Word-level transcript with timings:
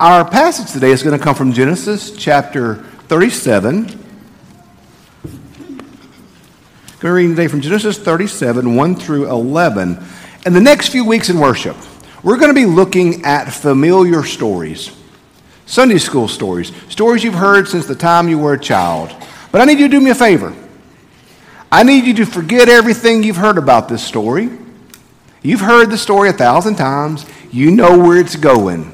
Our 0.00 0.28
passage 0.28 0.72
today 0.72 0.90
is 0.90 1.02
going 1.02 1.16
to 1.16 1.24
come 1.24 1.34
from 1.34 1.52
Genesis 1.52 2.10
chapter 2.10 2.74
37. 2.74 3.86
I'm 3.86 3.86
Going 6.98 7.00
to 7.00 7.12
read 7.12 7.28
today 7.28 7.46
from 7.46 7.62
Genesis 7.62 7.96
37, 7.96 8.74
1 8.74 8.96
through 8.96 9.30
11. 9.30 10.04
And 10.44 10.54
the 10.54 10.60
next 10.60 10.88
few 10.88 11.06
weeks 11.06 11.30
in 11.30 11.38
worship, 11.38 11.76
we're 12.22 12.36
going 12.36 12.50
to 12.50 12.54
be 12.54 12.66
looking 12.66 13.24
at 13.24 13.48
familiar 13.50 14.22
stories, 14.22 14.94
Sunday 15.64 15.98
school 15.98 16.28
stories, 16.28 16.72
stories 16.90 17.24
you've 17.24 17.34
heard 17.34 17.66
since 17.66 17.86
the 17.86 17.94
time 17.94 18.28
you 18.28 18.38
were 18.38 18.52
a 18.54 18.60
child. 18.60 19.14
But 19.50 19.62
I 19.62 19.64
need 19.64 19.78
you 19.78 19.86
to 19.86 19.96
do 19.96 20.00
me 20.00 20.10
a 20.10 20.14
favor. 20.14 20.52
I 21.72 21.84
need 21.84 22.04
you 22.04 22.14
to 22.14 22.26
forget 22.26 22.68
everything 22.68 23.22
you've 23.22 23.36
heard 23.36 23.56
about 23.56 23.88
this 23.88 24.04
story. 24.04 24.50
You've 25.42 25.60
heard 25.60 25.90
the 25.90 25.96
story 25.96 26.28
a 26.28 26.34
thousand 26.34 26.74
times, 26.74 27.24
you 27.50 27.70
know 27.70 27.96
where 27.96 28.18
it's 28.18 28.36
going. 28.36 28.92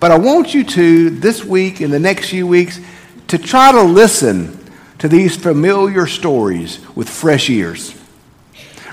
But 0.00 0.12
I 0.12 0.18
want 0.18 0.54
you 0.54 0.64
to, 0.64 1.10
this 1.10 1.44
week 1.44 1.80
and 1.80 1.92
the 1.92 1.98
next 1.98 2.30
few 2.30 2.46
weeks, 2.46 2.80
to 3.28 3.38
try 3.38 3.72
to 3.72 3.82
listen 3.82 4.58
to 4.98 5.08
these 5.08 5.36
familiar 5.36 6.06
stories 6.06 6.80
with 6.94 7.08
fresh 7.08 7.50
ears. 7.50 7.94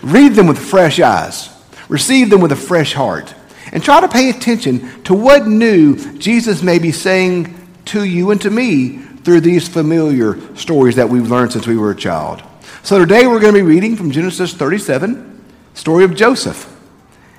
Read 0.02 0.34
them 0.34 0.48
with 0.48 0.59
fresh 0.59 0.99
eyes. 0.99 1.49
Receive 1.89 2.29
them 2.29 2.41
with 2.41 2.52
a 2.52 2.55
fresh 2.55 2.93
heart. 2.93 3.34
And 3.71 3.84
try 3.84 4.02
to 4.02 4.07
pay 4.07 4.29
attention 4.29 5.03
to 5.03 5.13
what 5.13 5.48
new 5.48 6.17
Jesus 6.17 6.63
may 6.63 6.79
be 6.79 6.91
saying 6.91 7.53
to 7.85 8.03
you 8.03 8.31
and 8.31 8.41
to 8.41 8.49
me 8.49 8.98
through 8.98 9.41
these 9.41 9.67
familiar 9.67 10.40
stories 10.55 10.95
that 10.95 11.09
we've 11.09 11.29
learned 11.29 11.53
since 11.53 11.67
we 11.67 11.77
were 11.77 11.91
a 11.91 11.95
child. 11.95 12.43
So 12.84 12.99
today 12.99 13.27
we're 13.27 13.40
going 13.40 13.53
to 13.53 13.59
be 13.59 13.63
reading 13.63 13.95
from 13.95 14.12
Genesis 14.12 14.53
37, 14.53 15.43
story 15.73 16.03
of 16.03 16.15
Joseph. 16.15 16.71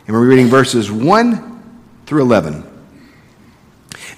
And 0.06 0.14
we're 0.14 0.26
reading 0.26 0.46
verses 0.46 0.90
1 0.90 1.80
through 2.06 2.22
11. 2.22 2.75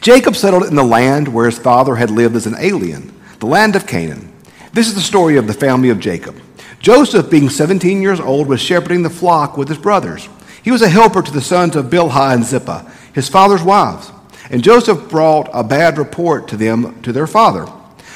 Jacob 0.01 0.37
settled 0.37 0.65
in 0.65 0.77
the 0.77 0.85
land 0.85 1.29
where 1.29 1.47
his 1.47 1.59
father 1.59 1.97
had 1.97 2.11
lived 2.11 2.37
as 2.37 2.47
an 2.47 2.57
alien, 2.59 3.13
the 3.41 3.47
land 3.47 3.75
of 3.75 3.87
Canaan. 3.87 4.33
This 4.73 4.87
is 4.87 4.95
the 4.95 5.01
story 5.01 5.37
of 5.37 5.47
the 5.47 5.55
family 5.55 5.91
of 5.91 5.99
Jacob. 5.99 6.41
Joseph, 6.79 7.31
being 7.31 7.51
17 7.51 8.01
years 8.01 8.21
old, 8.21 8.47
was 8.47 8.61
shepherding 8.61 9.03
the 9.03 9.11
flock 9.11 9.57
with 9.57 9.69
his 9.69 9.79
brothers. 9.79 10.29
He 10.63 10.71
was 10.71 10.83
a 10.83 10.89
helper 10.89 11.23
to 11.23 11.33
the 11.33 11.41
sons 11.41 11.75
of 11.75 11.87
Bilhah 11.87 12.35
and 12.35 12.45
Zilpah, 12.45 12.91
his 13.13 13.29
father's 13.29 13.63
wives. 13.63 14.13
And 14.51 14.63
Joseph 14.63 15.09
brought 15.09 15.51
a 15.53 15.65
bad 15.65 15.99
report 15.99 16.49
to 16.49 16.57
them 16.57 17.03
to 17.03 17.13
their 17.13 17.27
father. 17.27 17.67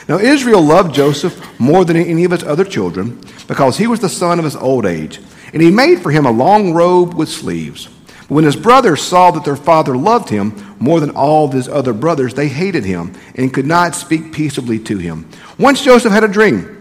Now 0.08 0.18
Israel 0.18 0.62
loved 0.62 0.94
Joseph 0.94 1.58
more 1.58 1.84
than 1.84 1.96
any 1.96 2.24
of 2.24 2.30
his 2.30 2.44
other 2.44 2.64
children, 2.64 3.20
because 3.48 3.78
he 3.78 3.86
was 3.86 4.00
the 4.00 4.08
son 4.08 4.38
of 4.38 4.44
his 4.44 4.56
old 4.56 4.86
age, 4.86 5.20
and 5.52 5.60
he 5.60 5.70
made 5.70 6.00
for 6.00 6.10
him 6.10 6.26
a 6.26 6.30
long 6.30 6.72
robe 6.72 7.14
with 7.14 7.28
sleeves. 7.28 7.88
But 8.28 8.30
when 8.30 8.44
his 8.44 8.56
brothers 8.56 9.02
saw 9.02 9.30
that 9.32 9.44
their 9.44 9.56
father 9.56 9.96
loved 9.96 10.28
him 10.28 10.71
more 10.82 11.00
than 11.00 11.10
all 11.10 11.48
his 11.48 11.68
other 11.68 11.92
brothers, 11.92 12.34
they 12.34 12.48
hated 12.48 12.84
him 12.84 13.12
and 13.36 13.54
could 13.54 13.66
not 13.66 13.94
speak 13.94 14.32
peaceably 14.32 14.78
to 14.80 14.98
him. 14.98 15.28
Once 15.58 15.82
Joseph 15.82 16.12
had 16.12 16.24
a 16.24 16.28
dream. 16.28 16.78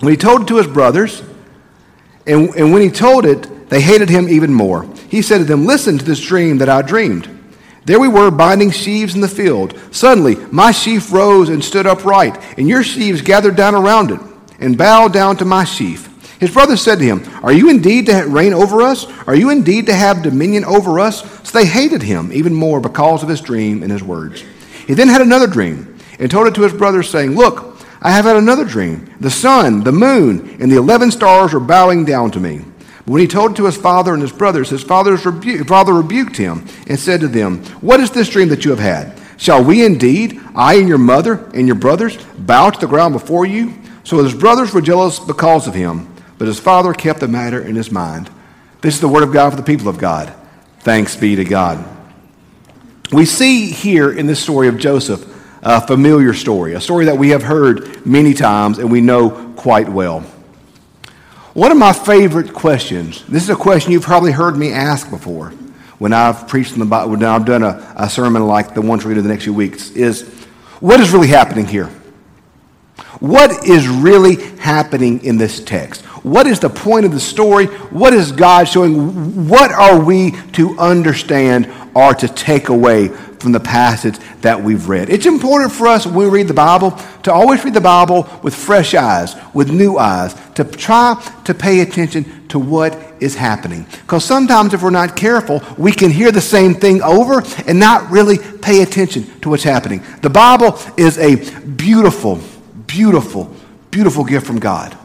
When 0.00 0.12
he 0.12 0.16
told 0.16 0.42
it 0.42 0.48
to 0.48 0.58
his 0.58 0.66
brothers, 0.66 1.22
and, 2.26 2.54
and 2.54 2.72
when 2.72 2.82
he 2.82 2.90
told 2.90 3.24
it, 3.24 3.70
they 3.70 3.80
hated 3.80 4.10
him 4.10 4.28
even 4.28 4.52
more. 4.52 4.88
He 5.08 5.22
said 5.22 5.38
to 5.38 5.44
them, 5.44 5.64
Listen 5.64 5.96
to 5.96 6.04
this 6.04 6.20
dream 6.20 6.58
that 6.58 6.68
I 6.68 6.82
dreamed. 6.82 7.32
There 7.86 8.00
we 8.00 8.08
were 8.08 8.30
binding 8.30 8.72
sheaves 8.72 9.14
in 9.14 9.20
the 9.20 9.28
field. 9.28 9.78
Suddenly, 9.92 10.36
my 10.50 10.72
sheaf 10.72 11.12
rose 11.12 11.48
and 11.48 11.64
stood 11.64 11.86
upright, 11.86 12.36
and 12.58 12.68
your 12.68 12.82
sheaves 12.82 13.22
gathered 13.22 13.56
down 13.56 13.74
around 13.74 14.10
it 14.10 14.20
and 14.58 14.76
bowed 14.76 15.12
down 15.12 15.36
to 15.38 15.44
my 15.44 15.64
sheaf. 15.64 16.10
His 16.38 16.52
brothers 16.52 16.82
said 16.82 16.98
to 16.98 17.04
him, 17.04 17.22
Are 17.42 17.52
you 17.52 17.70
indeed 17.70 18.06
to 18.06 18.24
reign 18.24 18.52
over 18.52 18.82
us? 18.82 19.06
Are 19.26 19.34
you 19.34 19.50
indeed 19.50 19.86
to 19.86 19.94
have 19.94 20.22
dominion 20.22 20.64
over 20.64 21.00
us? 21.00 21.22
So 21.48 21.58
they 21.58 21.66
hated 21.66 22.02
him 22.02 22.30
even 22.32 22.52
more 22.52 22.80
because 22.80 23.22
of 23.22 23.28
his 23.28 23.40
dream 23.40 23.82
and 23.82 23.90
his 23.90 24.02
words. 24.02 24.44
He 24.86 24.94
then 24.94 25.08
had 25.08 25.22
another 25.22 25.46
dream 25.46 25.98
and 26.18 26.30
told 26.30 26.46
it 26.46 26.54
to 26.56 26.62
his 26.62 26.74
brothers, 26.74 27.08
saying, 27.08 27.30
Look, 27.30 27.78
I 28.02 28.10
have 28.10 28.26
had 28.26 28.36
another 28.36 28.64
dream. 28.64 29.10
The 29.20 29.30
sun, 29.30 29.82
the 29.82 29.92
moon, 29.92 30.56
and 30.60 30.70
the 30.70 30.76
eleven 30.76 31.10
stars 31.10 31.54
are 31.54 31.60
bowing 31.60 32.04
down 32.04 32.30
to 32.32 32.40
me. 32.40 32.60
But 32.78 33.12
when 33.12 33.20
he 33.20 33.26
told 33.26 33.52
it 33.52 33.56
to 33.56 33.66
his 33.66 33.76
father 33.76 34.12
and 34.12 34.20
his 34.20 34.32
brothers, 34.32 34.68
his 34.68 34.82
father's 34.82 35.24
rebu- 35.24 35.64
father 35.64 35.94
rebuked 35.94 36.36
him 36.36 36.66
and 36.86 36.98
said 36.98 37.20
to 37.20 37.28
them, 37.28 37.64
What 37.80 38.00
is 38.00 38.10
this 38.10 38.28
dream 38.28 38.48
that 38.50 38.64
you 38.64 38.70
have 38.72 38.80
had? 38.80 39.18
Shall 39.38 39.64
we 39.64 39.84
indeed, 39.84 40.40
I 40.54 40.74
and 40.74 40.88
your 40.88 40.98
mother 40.98 41.48
and 41.54 41.66
your 41.66 41.76
brothers, 41.76 42.16
bow 42.38 42.70
to 42.70 42.80
the 42.80 42.86
ground 42.86 43.14
before 43.14 43.46
you? 43.46 43.74
So 44.04 44.22
his 44.22 44.34
brothers 44.34 44.72
were 44.72 44.80
jealous 44.80 45.18
because 45.18 45.66
of 45.66 45.74
him. 45.74 46.12
But 46.38 46.48
his 46.48 46.60
father 46.60 46.92
kept 46.92 47.20
the 47.20 47.28
matter 47.28 47.60
in 47.60 47.76
his 47.76 47.90
mind. 47.90 48.30
This 48.80 48.94
is 48.94 49.00
the 49.00 49.08
word 49.08 49.22
of 49.22 49.32
God 49.32 49.50
for 49.50 49.56
the 49.56 49.62
people 49.62 49.88
of 49.88 49.98
God. 49.98 50.32
Thanks 50.80 51.16
be 51.16 51.36
to 51.36 51.44
God. 51.44 51.84
We 53.12 53.24
see 53.24 53.70
here 53.70 54.12
in 54.12 54.26
this 54.26 54.40
story 54.40 54.68
of 54.68 54.78
Joseph 54.78 55.32
a 55.62 55.84
familiar 55.84 56.32
story, 56.34 56.74
a 56.74 56.80
story 56.80 57.06
that 57.06 57.18
we 57.18 57.30
have 57.30 57.42
heard 57.42 58.06
many 58.06 58.34
times 58.34 58.78
and 58.78 58.90
we 58.90 59.00
know 59.00 59.52
quite 59.56 59.88
well. 59.88 60.20
One 61.54 61.72
of 61.72 61.78
my 61.78 61.92
favorite 61.92 62.52
questions, 62.52 63.24
this 63.26 63.42
is 63.42 63.50
a 63.50 63.56
question 63.56 63.90
you've 63.90 64.02
probably 64.02 64.32
heard 64.32 64.56
me 64.56 64.72
ask 64.72 65.08
before 65.08 65.50
when 65.98 66.12
I've 66.12 66.46
preached 66.46 66.74
in 66.74 66.80
the 66.80 66.84
Bible, 66.84 67.12
when 67.12 67.24
I've 67.24 67.46
done 67.46 67.62
a, 67.62 67.94
a 67.96 68.10
sermon 68.10 68.46
like 68.46 68.74
the 68.74 68.82
one 68.82 68.98
we're 68.98 69.04
going 69.04 69.14
to 69.16 69.22
do 69.22 69.22
the 69.22 69.28
next 69.30 69.44
few 69.44 69.54
weeks, 69.54 69.90
is 69.92 70.28
what 70.80 71.00
is 71.00 71.10
really 71.10 71.28
happening 71.28 71.64
here? 71.66 71.90
What 73.20 73.66
is 73.66 73.88
really 73.88 74.36
happening 74.56 75.24
in 75.24 75.38
this 75.38 75.62
text? 75.62 76.02
What 76.22 76.46
is 76.46 76.60
the 76.60 76.70
point 76.70 77.06
of 77.06 77.12
the 77.12 77.20
story? 77.20 77.66
What 77.66 78.12
is 78.12 78.32
God 78.32 78.68
showing? 78.68 79.48
What 79.48 79.70
are 79.70 80.02
we 80.02 80.32
to 80.52 80.76
understand 80.78 81.72
or 81.94 82.14
to 82.14 82.28
take 82.28 82.68
away 82.68 83.08
from 83.08 83.52
the 83.52 83.60
passage 83.60 84.18
that 84.40 84.60
we've 84.60 84.88
read? 84.88 85.08
It's 85.08 85.26
important 85.26 85.72
for 85.72 85.86
us 85.86 86.04
when 86.04 86.16
we 86.16 86.26
read 86.26 86.48
the 86.48 86.54
Bible 86.54 86.98
to 87.22 87.32
always 87.32 87.64
read 87.64 87.74
the 87.74 87.80
Bible 87.80 88.28
with 88.42 88.54
fresh 88.54 88.94
eyes, 88.94 89.36
with 89.54 89.70
new 89.70 89.98
eyes, 89.98 90.34
to 90.54 90.64
try 90.64 91.22
to 91.44 91.54
pay 91.54 91.80
attention 91.80 92.48
to 92.48 92.58
what 92.58 92.98
is 93.20 93.34
happening. 93.34 93.86
Because 94.02 94.24
sometimes, 94.24 94.74
if 94.74 94.82
we're 94.82 94.90
not 94.90 95.16
careful, 95.16 95.62
we 95.78 95.92
can 95.92 96.10
hear 96.10 96.32
the 96.32 96.40
same 96.40 96.74
thing 96.74 97.02
over 97.02 97.42
and 97.66 97.78
not 97.78 98.10
really 98.10 98.38
pay 98.38 98.82
attention 98.82 99.24
to 99.40 99.50
what's 99.50 99.62
happening. 99.62 100.02
The 100.22 100.30
Bible 100.30 100.78
is 100.96 101.18
a 101.18 101.36
beautiful, 101.60 102.40
beautiful, 102.86 103.54
beautiful 103.90 104.24
gift 104.24 104.46
from 104.46 104.58
God. 104.58 104.96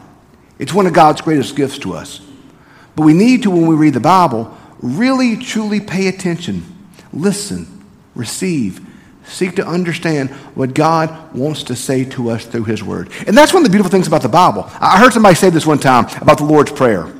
It's 0.58 0.72
one 0.72 0.86
of 0.86 0.92
God's 0.92 1.20
greatest 1.20 1.56
gifts 1.56 1.78
to 1.78 1.94
us. 1.94 2.20
But 2.94 3.04
we 3.04 3.14
need 3.14 3.42
to, 3.44 3.50
when 3.50 3.66
we 3.66 3.74
read 3.74 3.94
the 3.94 4.00
Bible, 4.00 4.56
really 4.80 5.36
truly 5.36 5.80
pay 5.80 6.08
attention, 6.08 6.64
listen, 7.12 7.84
receive, 8.14 8.86
seek 9.24 9.56
to 9.56 9.66
understand 9.66 10.30
what 10.54 10.74
God 10.74 11.34
wants 11.34 11.62
to 11.64 11.76
say 11.76 12.04
to 12.06 12.30
us 12.30 12.44
through 12.44 12.64
His 12.64 12.82
Word. 12.82 13.10
And 13.26 13.36
that's 13.36 13.52
one 13.52 13.62
of 13.62 13.64
the 13.64 13.70
beautiful 13.70 13.90
things 13.90 14.06
about 14.06 14.22
the 14.22 14.28
Bible. 14.28 14.68
I 14.78 14.98
heard 14.98 15.12
somebody 15.12 15.34
say 15.34 15.50
this 15.50 15.66
one 15.66 15.78
time 15.78 16.06
about 16.20 16.38
the 16.38 16.44
Lord's 16.44 16.72
Prayer. 16.72 17.10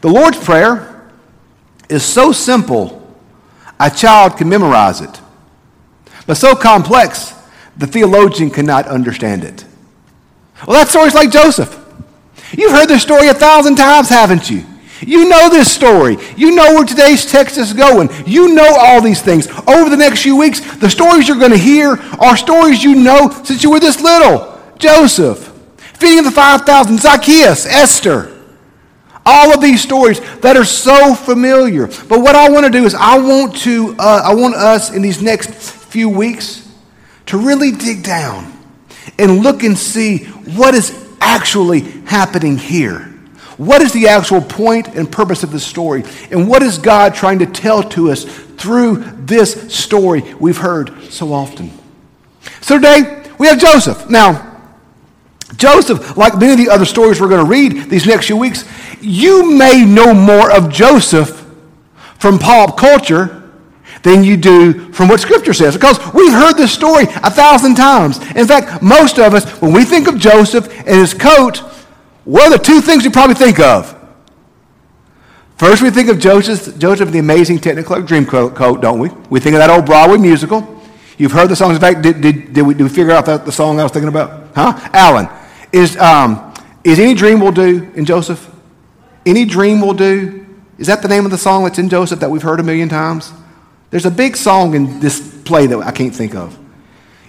The 0.00 0.08
Lord's 0.08 0.38
Prayer 0.38 1.10
is 1.88 2.04
so 2.04 2.32
simple, 2.32 3.14
a 3.78 3.90
child 3.90 4.38
can 4.38 4.48
memorize 4.48 5.00
it, 5.00 5.20
but 6.26 6.36
so 6.36 6.54
complex, 6.54 7.34
the 7.76 7.86
theologian 7.86 8.50
cannot 8.50 8.86
understand 8.86 9.44
it. 9.44 9.65
Well, 10.66 10.78
that 10.78 10.88
story's 10.88 11.14
like 11.14 11.30
Joseph. 11.30 11.84
You've 12.56 12.72
heard 12.72 12.88
this 12.88 13.02
story 13.02 13.28
a 13.28 13.34
thousand 13.34 13.76
times, 13.76 14.08
haven't 14.08 14.48
you? 14.48 14.64
You 15.00 15.28
know 15.28 15.50
this 15.50 15.72
story. 15.72 16.16
You 16.36 16.54
know 16.54 16.74
where 16.74 16.84
today's 16.84 17.30
text 17.30 17.58
is 17.58 17.72
going. 17.72 18.08
You 18.24 18.54
know 18.54 18.76
all 18.78 19.02
these 19.02 19.20
things. 19.20 19.48
Over 19.68 19.90
the 19.90 19.96
next 19.96 20.22
few 20.22 20.36
weeks, 20.36 20.60
the 20.76 20.88
stories 20.88 21.28
you're 21.28 21.38
going 21.38 21.50
to 21.50 21.58
hear 21.58 21.98
are 22.18 22.36
stories 22.36 22.82
you 22.82 22.94
know 22.94 23.30
since 23.44 23.62
you 23.62 23.70
were 23.70 23.80
this 23.80 24.00
little. 24.00 24.58
Joseph, 24.78 25.52
feeding 25.94 26.24
the 26.24 26.30
5,000, 26.30 26.98
Zacchaeus, 26.98 27.66
Esther. 27.66 28.32
All 29.26 29.52
of 29.52 29.60
these 29.60 29.82
stories 29.82 30.20
that 30.40 30.56
are 30.56 30.64
so 30.64 31.14
familiar. 31.14 31.88
But 32.08 32.20
what 32.20 32.34
I 32.36 32.48
want 32.48 32.64
to 32.64 32.70
do 32.70 32.84
is 32.84 32.94
I 32.94 33.18
want 33.18 33.56
to 33.58 33.96
uh, 33.98 34.22
I 34.24 34.34
want 34.34 34.54
us 34.54 34.92
in 34.92 35.02
these 35.02 35.20
next 35.20 35.50
few 35.50 36.08
weeks 36.08 36.72
to 37.26 37.36
really 37.36 37.72
dig 37.72 38.04
down 38.04 38.55
and 39.18 39.42
look 39.42 39.62
and 39.62 39.76
see 39.76 40.24
what 40.24 40.74
is 40.74 41.06
actually 41.20 41.80
happening 42.06 42.56
here? 42.58 43.12
What 43.56 43.80
is 43.80 43.92
the 43.92 44.08
actual 44.08 44.42
point 44.42 44.88
and 44.88 45.10
purpose 45.10 45.42
of 45.42 45.50
the 45.50 45.60
story? 45.60 46.04
And 46.30 46.46
what 46.46 46.62
is 46.62 46.76
God 46.78 47.14
trying 47.14 47.38
to 47.38 47.46
tell 47.46 47.82
to 47.82 48.10
us 48.10 48.24
through 48.24 48.96
this 49.24 49.74
story 49.74 50.34
we've 50.34 50.58
heard 50.58 51.02
so 51.04 51.32
often? 51.32 51.70
So 52.60 52.76
today, 52.76 53.24
we 53.38 53.46
have 53.46 53.58
Joseph. 53.58 54.10
Now, 54.10 54.56
Joseph, 55.56 56.16
like 56.16 56.38
many 56.38 56.52
of 56.52 56.58
the 56.58 56.68
other 56.68 56.84
stories 56.84 57.20
we're 57.20 57.28
going 57.28 57.44
to 57.44 57.50
read 57.50 57.88
these 57.88 58.06
next 58.06 58.26
few 58.26 58.36
weeks, 58.36 58.64
you 59.00 59.56
may 59.56 59.84
know 59.84 60.12
more 60.12 60.50
of 60.50 60.70
Joseph 60.70 61.46
from 62.18 62.38
pop 62.38 62.76
culture 62.76 63.35
than 64.02 64.24
you 64.24 64.36
do 64.36 64.92
from 64.92 65.08
what 65.08 65.20
Scripture 65.20 65.54
says. 65.54 65.74
Because 65.74 65.98
we've 66.12 66.32
heard 66.32 66.54
this 66.54 66.72
story 66.72 67.04
a 67.04 67.30
thousand 67.30 67.74
times. 67.74 68.18
In 68.34 68.46
fact, 68.46 68.82
most 68.82 69.18
of 69.18 69.34
us, 69.34 69.44
when 69.60 69.72
we 69.72 69.84
think 69.84 70.08
of 70.08 70.18
Joseph 70.18 70.68
and 70.80 71.00
his 71.00 71.14
coat, 71.14 71.58
what 72.24 72.48
are 72.48 72.58
the 72.58 72.64
two 72.64 72.80
things 72.80 73.04
we 73.04 73.10
probably 73.10 73.34
think 73.34 73.60
of? 73.60 73.92
First, 75.56 75.82
we 75.82 75.90
think 75.90 76.10
of 76.10 76.18
Joseph, 76.18 76.78
Joseph 76.78 77.10
the 77.10 77.18
amazing 77.18 77.58
Technicolor 77.58 78.06
Dreamcoat, 78.06 78.82
don't 78.82 78.98
we? 78.98 79.08
We 79.30 79.40
think 79.40 79.54
of 79.54 79.60
that 79.60 79.70
old 79.70 79.86
Broadway 79.86 80.18
musical. 80.18 80.76
You've 81.18 81.32
heard 81.32 81.48
the 81.48 81.56
songs. 81.56 81.76
In 81.76 81.80
fact, 81.80 82.02
did, 82.02 82.20
did, 82.20 82.52
did, 82.52 82.62
we, 82.62 82.74
did 82.74 82.82
we 82.82 82.88
figure 82.90 83.12
out 83.12 83.24
that, 83.26 83.46
the 83.46 83.52
song 83.52 83.80
I 83.80 83.82
was 83.82 83.92
thinking 83.92 84.08
about? 84.08 84.54
Huh? 84.54 84.78
Alan, 84.92 85.28
is, 85.72 85.96
um, 85.96 86.52
is 86.84 86.98
Any 86.98 87.14
Dream 87.14 87.40
Will 87.40 87.52
Do 87.52 87.90
in 87.94 88.04
Joseph? 88.04 88.50
Any 89.24 89.46
Dream 89.46 89.80
Will 89.80 89.94
Do? 89.94 90.46
Is 90.78 90.88
that 90.88 91.00
the 91.00 91.08
name 91.08 91.24
of 91.24 91.30
the 91.30 91.38
song 91.38 91.64
that's 91.64 91.78
in 91.78 91.88
Joseph 91.88 92.20
that 92.20 92.30
we've 92.30 92.42
heard 92.42 92.60
a 92.60 92.62
million 92.62 92.90
times? 92.90 93.32
There's 93.90 94.06
a 94.06 94.10
big 94.10 94.36
song 94.36 94.74
in 94.74 95.00
this 95.00 95.20
play 95.44 95.66
that 95.66 95.78
I 95.78 95.92
can't 95.92 96.14
think 96.14 96.34
of. 96.34 96.58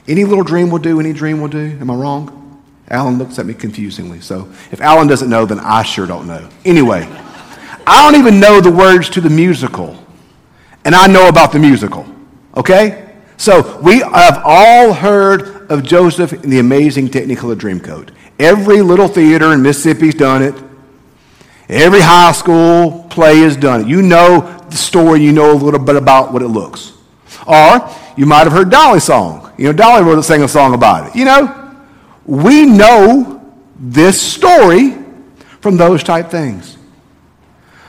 Any 0.08 0.24
little 0.24 0.44
dream 0.44 0.70
will 0.70 0.80
do, 0.80 1.00
any 1.00 1.14
dream 1.14 1.42
will 1.42 1.50
do. 1.50 1.78
Am 1.80 1.92
I 1.92 1.96
wrong? 1.96 2.64
Alan 2.90 3.18
looks 3.18 3.38
at 3.38 3.46
me 3.46 3.54
confusingly. 3.54 4.22
So 4.22 4.50
if 4.72 4.82
Alan 4.82 5.08
doesn't 5.08 5.30
know, 5.30 5.46
then 5.46 5.60
I 5.60 5.84
sure 5.84 6.08
don't 6.08 6.28
know. 6.28 6.50
Anyway, 6.64 7.08
I 7.86 8.02
don't 8.02 8.20
even 8.20 8.40
know 8.40 8.62
the 8.62 8.72
words 8.72 9.10
to 9.12 9.22
the 9.22 9.30
musical, 9.30 9.98
and 10.86 10.96
I 10.96 11.08
know 11.08 11.28
about 11.28 11.52
the 11.52 11.60
musical. 11.60 12.06
Okay? 12.56 13.16
So 13.36 13.80
we 13.82 14.00
have 14.00 14.42
all 14.44 14.94
heard 14.94 15.70
of 15.70 15.84
Joseph 15.84 16.34
in 16.34 16.50
the 16.50 16.60
amazing 16.60 17.10
Technicolor 17.10 17.56
Dreamcoat. 17.56 18.10
Every 18.40 18.82
little 18.82 19.08
theater 19.08 19.54
in 19.54 19.62
Mississippi's 19.62 20.16
done 20.16 20.42
it. 20.42 20.56
Every 21.70 22.00
high 22.00 22.32
school 22.32 23.06
play 23.10 23.40
has 23.40 23.58
done 23.58 23.82
it. 23.82 23.88
You 23.88 24.02
know 24.02 24.58
the 24.70 24.78
story, 24.78 25.22
you 25.22 25.34
know 25.34 25.52
a 25.52 25.54
little 25.54 25.80
bit 25.80 25.96
about 25.96 26.32
what 26.32 26.42
it 26.42 26.48
looks. 26.48 26.94
Or 27.46 27.90
you 28.16 28.26
might 28.26 28.44
have 28.44 28.54
heard 28.54 28.70
Dolly's 28.70 29.04
song. 29.04 29.52
You 29.58 29.66
know, 29.66 29.74
Dolly 29.74 30.04
wrote 30.04 30.22
sang 30.24 30.44
a 30.44 30.48
song 30.48 30.74
about 30.74 31.10
it. 31.10 31.16
You 31.16 31.26
know, 31.26 31.76
we 32.26 32.66
know 32.66 33.54
this 33.80 34.22
story 34.22 34.98
from 35.62 35.78
those 35.78 36.04
type 36.04 36.30
things. 36.30 36.78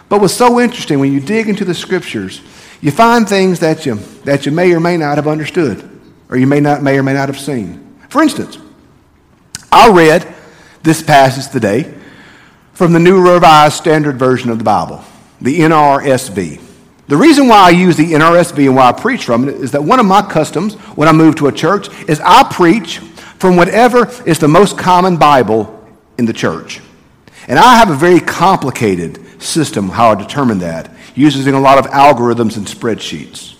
But 0.08 0.20
what's 0.20 0.34
so 0.34 0.58
interesting 0.58 0.98
when 0.98 1.12
you 1.12 1.20
dig 1.20 1.48
into 1.48 1.64
the 1.64 1.74
scriptures, 1.74 2.40
you 2.80 2.90
find 2.90 3.28
things 3.28 3.60
that 3.60 3.84
you, 3.84 3.96
that 4.24 4.46
you 4.46 4.52
may 4.52 4.72
or 4.72 4.80
may 4.80 4.96
not 4.96 5.16
have 5.16 5.28
understood, 5.28 5.88
or 6.30 6.36
you 6.36 6.46
may, 6.46 6.60
not, 6.60 6.82
may 6.82 6.98
or 6.98 7.02
may 7.02 7.12
not 7.12 7.28
have 7.28 7.38
seen. 7.38 7.96
For 8.08 8.22
instance, 8.22 8.58
I 9.70 9.90
read 9.90 10.34
this 10.82 11.02
passage 11.02 11.52
today 11.52 11.94
from 12.78 12.92
the 12.92 13.00
New 13.00 13.20
Revised 13.20 13.74
Standard 13.74 14.20
Version 14.20 14.50
of 14.50 14.58
the 14.58 14.64
Bible, 14.64 15.02
the 15.40 15.58
NRSV. 15.58 16.60
The 17.08 17.16
reason 17.16 17.48
why 17.48 17.66
I 17.66 17.70
use 17.70 17.96
the 17.96 18.12
NRSV 18.12 18.66
and 18.66 18.76
why 18.76 18.90
I 18.90 18.92
preach 18.92 19.24
from 19.24 19.48
it 19.48 19.56
is 19.56 19.72
that 19.72 19.82
one 19.82 19.98
of 19.98 20.06
my 20.06 20.22
customs 20.22 20.74
when 20.94 21.08
I 21.08 21.12
move 21.12 21.34
to 21.36 21.48
a 21.48 21.52
church 21.52 21.88
is 22.08 22.20
I 22.20 22.44
preach 22.44 22.98
from 23.40 23.56
whatever 23.56 24.08
is 24.24 24.38
the 24.38 24.46
most 24.46 24.78
common 24.78 25.16
Bible 25.16 25.88
in 26.18 26.24
the 26.24 26.32
church. 26.32 26.80
And 27.48 27.58
I 27.58 27.74
have 27.74 27.90
a 27.90 27.96
very 27.96 28.20
complicated 28.20 29.42
system 29.42 29.88
how 29.88 30.12
I 30.12 30.14
determine 30.14 30.60
that, 30.60 30.94
using 31.16 31.54
a 31.54 31.60
lot 31.60 31.78
of 31.78 31.86
algorithms 31.86 32.56
and 32.56 32.64
spreadsheets. 32.64 33.56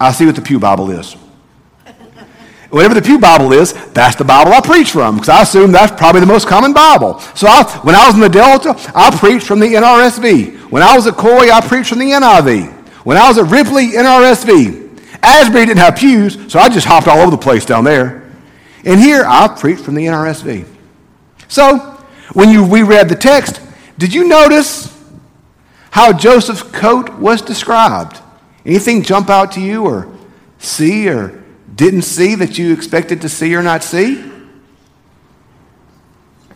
I 0.00 0.10
see 0.10 0.26
what 0.26 0.34
the 0.34 0.42
Pew 0.42 0.58
Bible 0.58 0.90
is. 0.90 1.14
Whatever 2.74 2.94
the 2.94 3.02
Pew 3.02 3.20
Bible 3.20 3.52
is, 3.52 3.72
that's 3.92 4.16
the 4.16 4.24
Bible 4.24 4.52
I 4.52 4.60
preach 4.60 4.90
from, 4.90 5.14
because 5.14 5.28
I 5.28 5.42
assume 5.42 5.70
that's 5.70 5.96
probably 5.96 6.20
the 6.22 6.26
most 6.26 6.48
common 6.48 6.72
Bible. 6.72 7.20
So 7.36 7.46
I, 7.46 7.62
when 7.84 7.94
I 7.94 8.04
was 8.06 8.16
in 8.16 8.20
the 8.20 8.28
Delta, 8.28 8.74
I 8.92 9.16
preached 9.16 9.46
from 9.46 9.60
the 9.60 9.66
NRSV. 9.66 10.72
When 10.72 10.82
I 10.82 10.96
was 10.96 11.06
at 11.06 11.14
Coy, 11.14 11.52
I 11.52 11.60
preached 11.60 11.90
from 11.90 12.00
the 12.00 12.10
NIV. 12.10 12.72
When 13.04 13.16
I 13.16 13.28
was 13.28 13.38
at 13.38 13.44
Ripley, 13.44 13.90
NRSV. 13.92 15.22
Asbury 15.22 15.66
didn't 15.66 15.78
have 15.78 15.94
pews, 15.94 16.36
so 16.52 16.58
I 16.58 16.68
just 16.68 16.84
hopped 16.84 17.06
all 17.06 17.20
over 17.20 17.30
the 17.30 17.38
place 17.38 17.64
down 17.64 17.84
there. 17.84 18.28
And 18.84 18.98
here, 18.98 19.22
I 19.24 19.46
preached 19.46 19.84
from 19.84 19.94
the 19.94 20.06
NRSV. 20.06 20.66
So, 21.46 21.78
when 22.32 22.48
you 22.48 22.66
reread 22.66 23.08
the 23.08 23.14
text, 23.14 23.60
did 23.98 24.12
you 24.12 24.26
notice 24.26 25.00
how 25.92 26.12
Joseph's 26.12 26.64
coat 26.64 27.20
was 27.20 27.40
described? 27.40 28.18
Anything 28.66 29.04
jump 29.04 29.30
out 29.30 29.52
to 29.52 29.60
you 29.60 29.84
or 29.84 30.12
see 30.58 31.08
or 31.08 31.43
didn't 31.72 32.02
see 32.02 32.34
that 32.34 32.58
you 32.58 32.72
expected 32.72 33.22
to 33.22 33.28
see 33.28 33.54
or 33.54 33.62
not 33.62 33.82
see? 33.82 34.32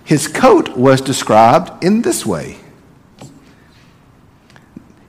His 0.04 0.26
coat 0.26 0.76
was 0.76 1.00
described 1.00 1.84
in 1.84 2.02
this 2.02 2.24
way. 2.24 2.56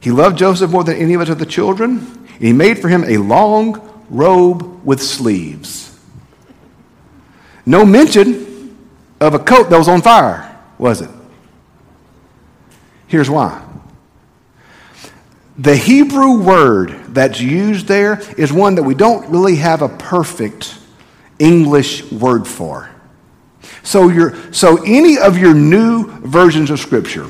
He 0.01 0.11
loved 0.11 0.37
Joseph 0.37 0.71
more 0.71 0.83
than 0.83 0.97
any 0.97 1.13
of 1.13 1.21
his 1.21 1.29
other 1.29 1.45
children, 1.45 1.99
and 1.99 2.41
he 2.41 2.53
made 2.53 2.79
for 2.79 2.89
him 2.89 3.03
a 3.03 3.17
long 3.17 4.05
robe 4.09 4.83
with 4.85 5.01
sleeves. 5.01 5.97
No 7.65 7.85
mention 7.85 8.77
of 9.19 9.33
a 9.33 9.39
coat 9.39 9.69
that 9.69 9.77
was 9.77 9.87
on 9.87 10.01
fire, 10.01 10.57
was 10.77 11.01
it? 11.01 11.09
Here's 13.07 13.29
why. 13.29 13.68
The 15.59 15.75
Hebrew 15.75 16.39
word 16.39 17.13
that's 17.13 17.41
used 17.41 17.85
there 17.85 18.21
is 18.37 18.53
one 18.53 18.75
that 18.75 18.83
we 18.83 18.95
don't 18.95 19.29
really 19.29 19.57
have 19.57 19.81
a 19.81 19.89
perfect 19.89 20.79
English 21.37 22.09
word 22.13 22.47
for. 22.47 22.89
So, 23.83 24.07
your, 24.07 24.53
so 24.53 24.81
any 24.83 25.17
of 25.17 25.37
your 25.37 25.53
new 25.53 26.05
versions 26.21 26.69
of 26.69 26.79
Scripture, 26.79 27.29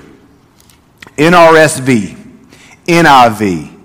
NRSV, 1.18 2.16
NIV, 2.86 3.80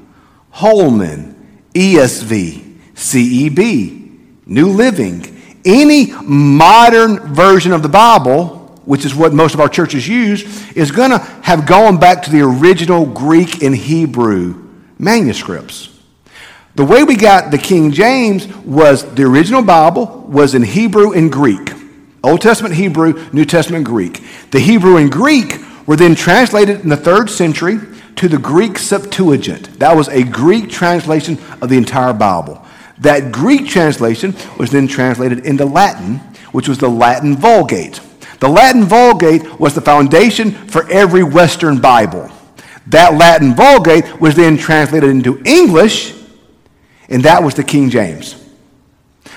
Holman, 0.50 1.62
ESV, 1.72 2.78
CEB, 2.94 4.46
New 4.46 4.68
Living, 4.68 5.40
any 5.64 6.12
modern 6.22 7.34
version 7.34 7.72
of 7.72 7.82
the 7.82 7.88
Bible 7.88 8.63
which 8.84 9.04
is 9.04 9.14
what 9.14 9.32
most 9.32 9.54
of 9.54 9.60
our 9.60 9.68
churches 9.68 10.06
use, 10.06 10.70
is 10.72 10.90
going 10.90 11.10
to 11.10 11.18
have 11.18 11.66
gone 11.66 11.98
back 11.98 12.22
to 12.22 12.30
the 12.30 12.42
original 12.42 13.06
Greek 13.06 13.62
and 13.62 13.74
Hebrew 13.74 14.68
manuscripts. 14.98 15.90
The 16.74 16.84
way 16.84 17.04
we 17.04 17.14
got 17.14 17.50
the 17.50 17.58
King 17.58 17.92
James 17.92 18.48
was 18.64 19.04
the 19.14 19.22
original 19.22 19.62
Bible 19.62 20.06
was 20.28 20.54
in 20.54 20.62
Hebrew 20.62 21.12
and 21.12 21.30
Greek. 21.30 21.72
Old 22.24 22.40
Testament 22.40 22.74
Hebrew, 22.74 23.28
New 23.32 23.44
Testament 23.44 23.84
Greek. 23.84 24.24
The 24.50 24.58
Hebrew 24.58 24.96
and 24.96 25.12
Greek 25.12 25.60
were 25.86 25.96
then 25.96 26.14
translated 26.14 26.80
in 26.80 26.88
the 26.88 26.96
third 26.96 27.30
century 27.30 27.78
to 28.16 28.28
the 28.28 28.38
Greek 28.38 28.78
Septuagint. 28.78 29.78
That 29.78 29.94
was 29.94 30.08
a 30.08 30.24
Greek 30.24 30.70
translation 30.70 31.38
of 31.60 31.68
the 31.68 31.76
entire 31.76 32.12
Bible. 32.12 32.64
That 32.98 33.32
Greek 33.32 33.68
translation 33.68 34.34
was 34.58 34.70
then 34.70 34.88
translated 34.88 35.44
into 35.46 35.64
Latin, 35.64 36.16
which 36.52 36.68
was 36.68 36.78
the 36.78 36.88
Latin 36.88 37.36
Vulgate. 37.36 38.00
The 38.44 38.50
Latin 38.50 38.84
Vulgate 38.84 39.58
was 39.58 39.74
the 39.74 39.80
foundation 39.80 40.50
for 40.50 40.86
every 40.90 41.22
Western 41.24 41.80
Bible. 41.80 42.30
That 42.88 43.14
Latin 43.14 43.54
Vulgate 43.54 44.20
was 44.20 44.34
then 44.34 44.58
translated 44.58 45.08
into 45.08 45.40
English, 45.46 46.12
and 47.08 47.22
that 47.22 47.42
was 47.42 47.54
the 47.54 47.64
King 47.64 47.88
James. 47.88 48.36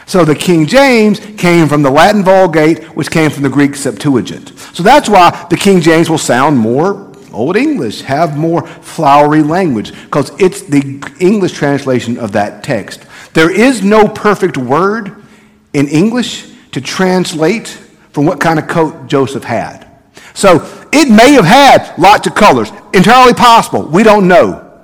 So 0.07 0.25
the 0.25 0.35
King 0.35 0.65
James 0.65 1.21
came 1.37 1.69
from 1.69 1.83
the 1.83 1.89
Latin 1.89 2.21
Vulgate, 2.21 2.83
which 2.97 3.09
came 3.09 3.31
from 3.31 3.43
the 3.43 3.49
Greek 3.49 3.77
Septuagint. 3.77 4.49
So 4.73 4.83
that's 4.83 5.07
why 5.07 5.47
the 5.49 5.55
King 5.55 5.79
James 5.79 6.09
will 6.09 6.17
sound 6.17 6.57
more 6.57 7.09
Old 7.31 7.55
English, 7.55 8.01
have 8.01 8.37
more 8.37 8.67
flowery 8.67 9.41
language, 9.41 9.93
because 10.03 10.33
it's 10.37 10.63
the 10.63 11.01
English 11.21 11.53
translation 11.53 12.17
of 12.17 12.33
that 12.33 12.61
text. 12.61 13.05
There 13.33 13.49
is 13.49 13.81
no 13.81 14.05
perfect 14.05 14.57
word 14.57 15.23
in 15.71 15.87
English 15.87 16.51
to 16.73 16.81
translate 16.81 17.83
from 18.17 18.25
what 18.25 18.39
kind 18.39 18.57
of 18.57 18.67
coat 18.67 19.05
Joseph 19.05 19.43
had. 19.43 19.87
So 20.33 20.87
it 20.91 21.07
may 21.07 21.33
have 21.33 21.45
had 21.45 21.93
lots 21.99 22.25
of 22.25 22.33
colors. 22.33 22.71
Entirely 22.91 23.35
possible. 23.35 23.83
We 23.83 24.01
don't 24.01 24.27
know. 24.27 24.81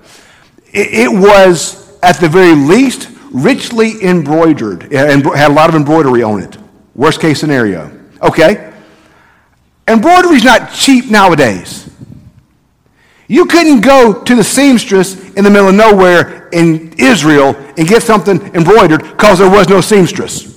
It, 0.71 1.11
was, 1.11 1.97
at 2.03 2.19
the 2.19 2.29
very 2.29 2.53
least, 2.53 3.09
richly 3.31 4.03
embroidered 4.03 4.93
and 4.93 5.25
had 5.25 5.49
a 5.49 5.53
lot 5.53 5.67
of 5.67 5.73
embroidery 5.73 6.21
on 6.21 6.43
it. 6.43 6.59
Worst 6.93 7.19
case 7.19 7.39
scenario. 7.39 7.89
Okay? 8.21 8.71
Embroidery 9.87 10.35
is 10.35 10.43
not 10.43 10.71
cheap 10.71 11.09
nowadays. 11.09 11.89
You 13.27 13.47
couldn't 13.47 13.81
go 13.81 14.23
to 14.25 14.35
the 14.35 14.43
seamstress 14.43 15.33
in 15.33 15.43
the 15.43 15.49
middle 15.49 15.69
of 15.69 15.73
nowhere 15.73 16.49
in 16.49 16.93
Israel 16.99 17.55
and 17.79 17.87
get 17.87 18.03
something 18.03 18.39
embroidered 18.53 19.01
because 19.01 19.39
there 19.39 19.49
was 19.49 19.67
no 19.67 19.81
seamstress. 19.81 20.52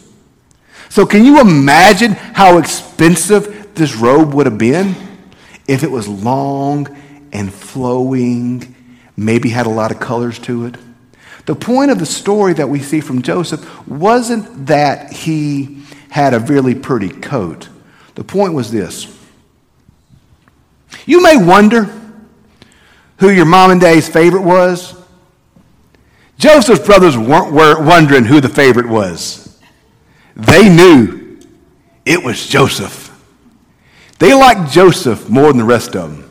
So, 0.89 1.05
can 1.07 1.25
you 1.25 1.41
imagine 1.41 2.13
how 2.13 2.59
expensive 2.59 3.75
this 3.75 3.95
robe 3.97 4.35
would 4.35 4.47
have 4.47 4.59
been 4.59 4.95
if 5.67 5.83
it 5.83 5.91
was 5.91 6.09
long 6.09 6.97
and 7.33 7.53
flowing, 7.53 8.75
maybe 9.17 9.49
had 9.49 9.67
a 9.67 9.71
lot 9.71 9.91
of 9.91 10.01
colors 10.01 10.39
to 10.41 10.67
it? 10.67 10.77
The 11.47 11.55
point 11.55 11.91
of 11.91 11.99
the 11.99 12.07
story 12.07 12.55
that 12.55 12.69
we 12.69 12.81
see 12.81 13.01
from 13.01 13.23
Joseph 13.23 13.87
wasn't 13.87 14.67
that 14.67 15.13
he 15.13 15.83
had 16.11 16.35
a 16.35 16.41
really 16.41 16.75
pretty 16.75 17.09
coat. 17.09 17.69
The 18.17 18.25
point 18.25 18.55
was 18.55 18.71
this. 18.71 19.13
You 21.05 21.23
may 21.23 21.37
wonder 21.37 21.93
who 23.19 23.31
your 23.31 23.45
mom 23.45 23.71
and 23.71 23.81
dad's 23.81 24.09
favorite 24.09 24.43
was. 24.43 24.95
Joseph's 26.39 26.85
brothers 26.85 27.17
weren't 27.17 27.85
wondering 27.85 28.25
who 28.25 28.41
the 28.41 28.49
favorite 28.49 28.87
was. 28.87 29.46
They 30.37 30.69
knew 30.69 31.41
it 32.05 32.23
was 32.23 32.47
Joseph. 32.47 33.05
They 34.19 34.35
liked 34.35 34.71
Joseph 34.71 35.29
more 35.29 35.49
than 35.49 35.59
the 35.59 35.65
rest 35.65 35.97
of 35.97 36.11
them. 36.11 36.23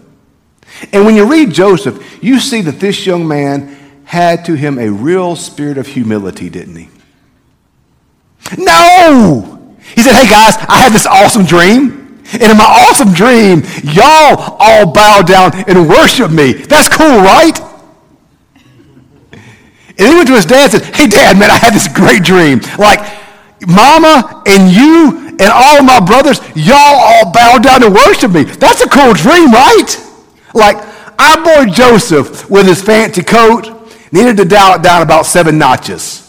And 0.92 1.06
when 1.06 1.16
you 1.16 1.30
read 1.30 1.52
Joseph, 1.52 2.24
you 2.24 2.40
see 2.40 2.62
that 2.62 2.80
this 2.80 3.06
young 3.06 3.28
man 3.28 3.76
had 4.06 4.46
to 4.46 4.54
him 4.54 4.78
a 4.78 4.90
real 4.90 5.36
spirit 5.36 5.78
of 5.78 5.88
humility, 5.88 6.50
didn't 6.50 6.76
he? 6.76 6.90
No! 8.58 9.76
He 9.96 10.02
said, 10.02 10.14
Hey 10.14 10.30
guys, 10.30 10.56
I 10.70 10.78
had 10.78 10.92
this 10.92 11.08
awesome 11.08 11.46
dream. 11.46 12.24
And 12.34 12.44
in 12.44 12.58
my 12.58 12.66
awesome 12.66 13.14
dream, 13.14 13.64
y'all 13.84 14.58
all 14.60 14.92
bow 14.92 15.22
down 15.22 15.56
and 15.70 15.88
worship 15.88 16.32
me. 16.32 16.54
That's 16.54 16.90
cool, 16.90 17.18
right? 17.22 17.60
And 19.98 20.08
he 20.10 20.16
went 20.16 20.28
to 20.28 20.36
his 20.36 20.46
dad 20.46 20.74
and 20.74 20.84
said, 20.84 20.96
Hey, 20.96 21.08
dad, 21.08 21.40
man, 21.40 21.50
I 21.50 21.58
had 21.58 21.74
this 21.74 21.88
great 21.88 22.24
dream. 22.24 22.60
Like, 22.78 23.25
mama 23.68 24.44
and 24.46 24.72
you 24.72 25.28
and 25.40 25.52
all 25.54 25.84
my 25.84 26.00
brothers, 26.00 26.40
y'all 26.56 26.76
all 26.78 27.32
bow 27.32 27.58
down 27.58 27.84
and 27.84 27.94
worship 27.94 28.32
me. 28.32 28.44
That's 28.44 28.82
a 28.82 28.90
cool 28.90 29.14
dream, 29.14 29.52
right? 29.52 29.96
Like, 30.54 30.78
our 31.20 31.44
boy 31.44 31.72
Joseph, 31.72 32.50
with 32.50 32.68
his 32.68 32.82
fancy 32.82 33.24
coat, 33.24 33.70
needed 34.12 34.38
to 34.38 34.46
dial 34.46 34.76
it 34.76 34.84
down 34.84 35.02
about 35.02 35.26
seven 35.26 35.58
notches. 35.58 36.22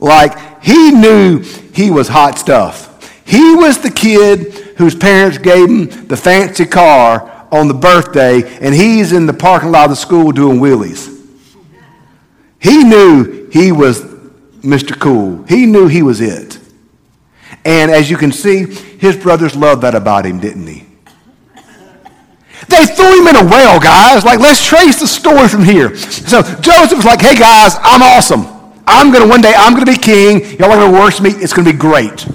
Like, 0.00 0.62
he 0.62 0.90
knew 0.90 1.40
he 1.72 1.90
was 1.90 2.08
hot 2.08 2.38
stuff. 2.38 2.90
He 3.26 3.54
was 3.54 3.78
the 3.78 3.90
kid 3.90 4.52
whose 4.76 4.94
parents 4.94 5.38
gave 5.38 5.68
him 5.68 6.06
the 6.08 6.16
fancy 6.16 6.66
car 6.66 7.46
on 7.52 7.68
the 7.68 7.74
birthday, 7.74 8.42
and 8.58 8.74
he's 8.74 9.12
in 9.12 9.26
the 9.26 9.32
parking 9.32 9.70
lot 9.70 9.84
of 9.84 9.90
the 9.90 9.96
school 9.96 10.32
doing 10.32 10.58
wheelies. 10.58 11.10
He 12.58 12.82
knew 12.82 13.48
he 13.50 13.70
was 13.72 14.13
Mr. 14.64 14.98
Cool. 14.98 15.44
He 15.44 15.66
knew 15.66 15.86
he 15.86 16.02
was 16.02 16.20
it. 16.20 16.58
And 17.64 17.90
as 17.90 18.10
you 18.10 18.16
can 18.16 18.32
see, 18.32 18.64
his 18.64 19.16
brothers 19.16 19.54
loved 19.54 19.82
that 19.82 19.94
about 19.94 20.26
him, 20.26 20.40
didn't 20.40 20.66
he? 20.66 20.86
They 22.68 22.86
threw 22.86 23.20
him 23.20 23.28
in 23.28 23.36
a 23.36 23.44
well, 23.44 23.78
guys. 23.78 24.24
Like, 24.24 24.40
let's 24.40 24.64
trace 24.64 24.98
the 24.98 25.06
story 25.06 25.48
from 25.48 25.64
here. 25.64 25.94
So 25.96 26.42
Joseph 26.42 26.96
was 26.96 27.04
like, 27.04 27.20
hey, 27.20 27.36
guys, 27.36 27.76
I'm 27.82 28.02
awesome. 28.02 28.46
I'm 28.86 29.10
going 29.10 29.22
to, 29.22 29.28
one 29.28 29.40
day, 29.40 29.54
I'm 29.56 29.74
going 29.74 29.84
to 29.84 29.92
be 29.92 29.98
king. 29.98 30.40
Y'all 30.58 30.70
are 30.70 30.76
going 30.76 30.92
to 30.92 30.98
worship 30.98 31.22
me. 31.22 31.30
It's 31.30 31.52
going 31.52 31.66
to 31.66 31.72
be 31.72 31.78
great. 31.78 32.26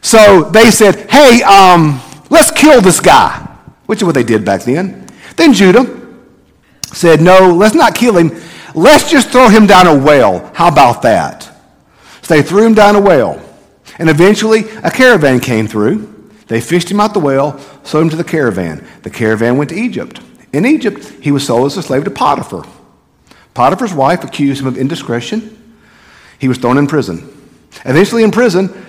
So 0.00 0.50
they 0.50 0.70
said, 0.70 1.10
hey, 1.10 1.42
um, 1.42 2.00
let's 2.30 2.50
kill 2.50 2.80
this 2.80 3.00
guy, 3.00 3.38
which 3.86 4.00
is 4.00 4.04
what 4.04 4.14
they 4.14 4.22
did 4.22 4.44
back 4.44 4.62
then. 4.62 5.06
Then 5.36 5.52
Judah 5.52 6.02
said, 6.82 7.20
no, 7.20 7.54
let's 7.54 7.74
not 7.74 7.94
kill 7.94 8.16
him. 8.16 8.30
Let's 8.74 9.10
just 9.10 9.30
throw 9.30 9.48
him 9.48 9.66
down 9.66 9.86
a 9.86 9.96
well. 9.96 10.50
How 10.54 10.68
about 10.68 11.02
that? 11.02 11.44
So 12.22 12.34
they 12.34 12.42
threw 12.42 12.66
him 12.66 12.74
down 12.74 12.96
a 12.96 13.00
well. 13.00 13.40
And 13.98 14.10
eventually, 14.10 14.64
a 14.82 14.90
caravan 14.90 15.40
came 15.40 15.68
through. 15.68 16.32
They 16.48 16.60
fished 16.60 16.90
him 16.90 17.00
out 17.00 17.14
the 17.14 17.20
well, 17.20 17.58
sold 17.84 18.04
him 18.04 18.10
to 18.10 18.16
the 18.16 18.24
caravan. 18.24 18.86
The 19.02 19.10
caravan 19.10 19.56
went 19.56 19.70
to 19.70 19.76
Egypt. 19.76 20.20
In 20.52 20.66
Egypt, 20.66 21.04
he 21.20 21.30
was 21.30 21.46
sold 21.46 21.66
as 21.66 21.76
a 21.76 21.82
slave 21.82 22.04
to 22.04 22.10
Potiphar. 22.10 22.64
Potiphar's 23.54 23.94
wife 23.94 24.24
accused 24.24 24.60
him 24.60 24.66
of 24.66 24.76
indiscretion. 24.76 25.76
He 26.38 26.48
was 26.48 26.58
thrown 26.58 26.76
in 26.76 26.86
prison. 26.86 27.30
Eventually, 27.84 28.24
in 28.24 28.30
prison, 28.30 28.86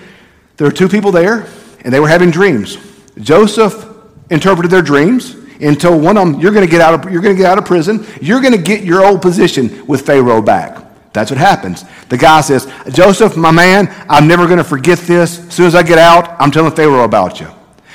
there 0.57 0.67
were 0.67 0.73
two 0.73 0.89
people 0.89 1.11
there, 1.11 1.47
and 1.81 1.93
they 1.93 1.99
were 1.99 2.07
having 2.07 2.31
dreams. 2.31 2.77
Joseph 3.19 3.85
interpreted 4.31 4.71
their 4.71 4.81
dreams 4.81 5.35
told 5.79 6.03
one 6.03 6.17
of 6.17 6.31
them, 6.31 6.41
You're 6.41 6.51
going 6.51 6.65
to 6.65 6.71
get 6.71 6.81
out 6.81 6.93
of, 6.93 7.11
you're 7.11 7.21
going 7.21 7.35
to 7.35 7.41
get 7.41 7.49
out 7.49 7.57
of 7.57 7.65
prison. 7.65 8.05
You're 8.21 8.41
going 8.41 8.53
to 8.53 8.61
get 8.61 8.83
your 8.83 9.05
old 9.05 9.21
position 9.21 9.85
with 9.87 10.05
Pharaoh 10.05 10.41
back. 10.41 10.85
That's 11.13 11.31
what 11.31 11.37
happens. 11.37 11.85
The 12.09 12.17
guy 12.17 12.41
says, 12.41 12.69
Joseph, 12.91 13.37
my 13.37 13.51
man, 13.51 13.87
I'm 14.09 14.27
never 14.27 14.47
going 14.47 14.57
to 14.57 14.65
forget 14.65 14.99
this. 14.99 15.39
As 15.39 15.53
soon 15.53 15.65
as 15.65 15.73
I 15.73 15.81
get 15.81 15.97
out, 15.97 16.35
I'm 16.41 16.51
telling 16.51 16.73
Pharaoh 16.73 17.05
about 17.05 17.39
you. 17.39 17.47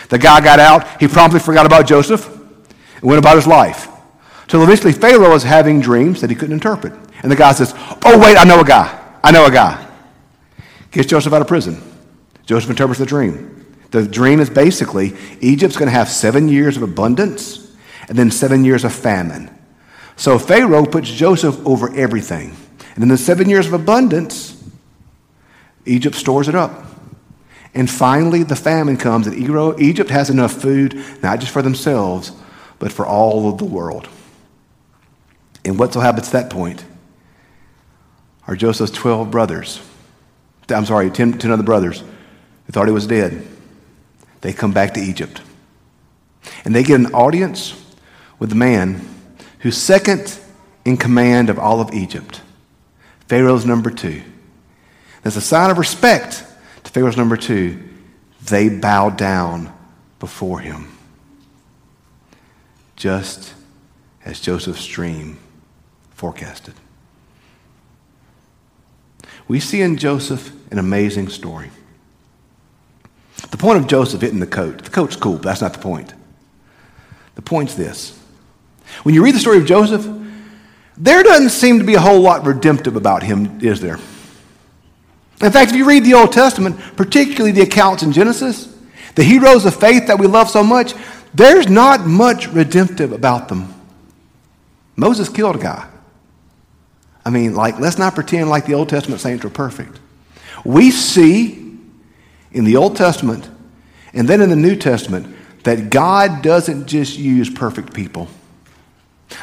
The 0.08 0.18
guy 0.18 0.40
got 0.40 0.58
out. 0.58 1.00
He 1.00 1.06
promptly 1.06 1.38
forgot 1.38 1.66
about 1.66 1.86
Joseph 1.86 2.26
and 2.26 3.02
went 3.02 3.18
about 3.18 3.36
his 3.36 3.46
life. 3.46 3.88
Till 4.48 4.62
eventually 4.62 4.92
Pharaoh 4.92 5.30
was 5.30 5.42
having 5.42 5.80
dreams 5.80 6.22
that 6.22 6.30
he 6.30 6.34
couldn't 6.34 6.54
interpret. 6.54 6.94
And 7.22 7.30
the 7.30 7.36
guy 7.36 7.52
says, 7.52 7.74
Oh, 8.04 8.18
wait, 8.18 8.36
I 8.36 8.44
know 8.44 8.60
a 8.60 8.64
guy. 8.64 8.98
I 9.22 9.30
know 9.30 9.44
a 9.44 9.50
guy. 9.50 9.86
Gets 10.90 11.08
Joseph 11.08 11.32
out 11.32 11.42
of 11.42 11.46
prison. 11.46 11.80
Joseph 12.46 12.70
interprets 12.70 12.98
the 12.98 13.06
dream. 13.06 13.59
The 13.90 14.06
dream 14.06 14.40
is 14.40 14.50
basically 14.50 15.16
Egypt's 15.40 15.76
going 15.76 15.88
to 15.88 15.92
have 15.92 16.08
seven 16.08 16.48
years 16.48 16.76
of 16.76 16.82
abundance 16.82 17.74
and 18.08 18.16
then 18.18 18.30
seven 18.30 18.64
years 18.64 18.84
of 18.84 18.92
famine. 18.92 19.50
So 20.16 20.38
Pharaoh 20.38 20.84
puts 20.84 21.10
Joseph 21.10 21.64
over 21.66 21.94
everything. 21.94 22.56
And 22.94 23.02
in 23.02 23.08
the 23.08 23.18
seven 23.18 23.48
years 23.48 23.66
of 23.66 23.72
abundance, 23.72 24.62
Egypt 25.86 26.14
stores 26.14 26.48
it 26.48 26.54
up. 26.54 26.86
And 27.72 27.88
finally, 27.88 28.42
the 28.42 28.56
famine 28.56 28.96
comes, 28.96 29.26
and 29.26 29.80
Egypt 29.80 30.10
has 30.10 30.28
enough 30.28 30.52
food, 30.52 31.02
not 31.22 31.38
just 31.38 31.52
for 31.52 31.62
themselves, 31.62 32.32
but 32.78 32.90
for 32.92 33.06
all 33.06 33.48
of 33.48 33.58
the 33.58 33.64
world. 33.64 34.08
And 35.64 35.78
what 35.78 35.92
so 35.92 36.00
happens 36.00 36.26
at 36.28 36.32
that 36.32 36.50
point 36.50 36.84
are 38.46 38.56
Joseph's 38.56 38.90
12 38.90 39.30
brothers. 39.30 39.80
I'm 40.68 40.84
sorry, 40.84 41.10
10, 41.10 41.38
10 41.38 41.50
other 41.50 41.62
brothers 41.62 42.00
who 42.00 42.72
thought 42.72 42.86
he 42.86 42.92
was 42.92 43.06
dead. 43.06 43.46
They 44.40 44.52
come 44.52 44.72
back 44.72 44.94
to 44.94 45.00
Egypt. 45.00 45.42
And 46.64 46.74
they 46.74 46.82
get 46.82 47.00
an 47.00 47.14
audience 47.14 47.74
with 48.38 48.50
the 48.50 48.56
man 48.56 49.06
who's 49.60 49.76
second 49.76 50.38
in 50.84 50.96
command 50.96 51.50
of 51.50 51.58
all 51.58 51.80
of 51.80 51.92
Egypt. 51.92 52.40
Pharaoh's 53.28 53.66
number 53.66 53.90
two. 53.90 54.22
As 55.24 55.36
a 55.36 55.40
sign 55.40 55.70
of 55.70 55.78
respect 55.78 56.44
to 56.84 56.90
Pharaoh's 56.90 57.16
number 57.16 57.36
two, 57.36 57.82
they 58.42 58.68
bow 58.68 59.10
down 59.10 59.72
before 60.18 60.60
him. 60.60 60.88
Just 62.96 63.54
as 64.24 64.40
Joseph's 64.40 64.86
dream 64.86 65.38
forecasted. 66.10 66.74
We 69.48 69.60
see 69.60 69.80
in 69.80 69.96
Joseph 69.96 70.52
an 70.70 70.78
amazing 70.78 71.28
story. 71.28 71.70
The 73.50 73.56
point 73.56 73.78
of 73.78 73.86
Joseph 73.86 74.20
hitting 74.20 74.40
the 74.40 74.46
coat, 74.46 74.84
the 74.84 74.90
coat's 74.90 75.16
cool, 75.16 75.34
but 75.34 75.44
that's 75.44 75.60
not 75.60 75.72
the 75.72 75.78
point. 75.78 76.14
The 77.34 77.42
point's 77.42 77.74
this. 77.74 78.18
When 79.02 79.14
you 79.14 79.24
read 79.24 79.34
the 79.34 79.40
story 79.40 79.58
of 79.58 79.66
Joseph, 79.66 80.06
there 80.96 81.22
doesn't 81.22 81.50
seem 81.50 81.78
to 81.78 81.84
be 81.84 81.94
a 81.94 82.00
whole 82.00 82.20
lot 82.20 82.44
redemptive 82.44 82.96
about 82.96 83.22
him, 83.22 83.60
is 83.62 83.80
there? 83.80 83.98
In 85.42 85.50
fact, 85.50 85.70
if 85.70 85.76
you 85.76 85.86
read 85.86 86.04
the 86.04 86.14
Old 86.14 86.32
Testament, 86.32 86.78
particularly 86.96 87.52
the 87.52 87.62
accounts 87.62 88.02
in 88.02 88.12
Genesis, 88.12 88.76
the 89.14 89.22
heroes 89.22 89.64
of 89.64 89.74
faith 89.74 90.06
that 90.08 90.18
we 90.18 90.26
love 90.26 90.50
so 90.50 90.62
much, 90.62 90.92
there's 91.32 91.68
not 91.68 92.06
much 92.06 92.48
redemptive 92.48 93.12
about 93.12 93.48
them. 93.48 93.74
Moses 94.96 95.30
killed 95.30 95.56
a 95.56 95.58
guy. 95.58 95.88
I 97.24 97.30
mean, 97.30 97.54
like, 97.54 97.78
let's 97.80 97.96
not 97.96 98.14
pretend 98.14 98.50
like 98.50 98.66
the 98.66 98.74
Old 98.74 98.88
Testament 98.88 99.20
saints 99.20 99.44
were 99.44 99.50
perfect. 99.50 99.98
We 100.64 100.90
see 100.90 101.69
in 102.52 102.64
the 102.64 102.76
Old 102.76 102.96
Testament 102.96 103.48
and 104.12 104.28
then 104.28 104.40
in 104.40 104.50
the 104.50 104.56
New 104.56 104.76
Testament 104.76 105.36
that 105.64 105.90
God 105.90 106.42
doesn't 106.42 106.86
just 106.86 107.18
use 107.18 107.50
perfect 107.50 107.92
people. 107.92 108.28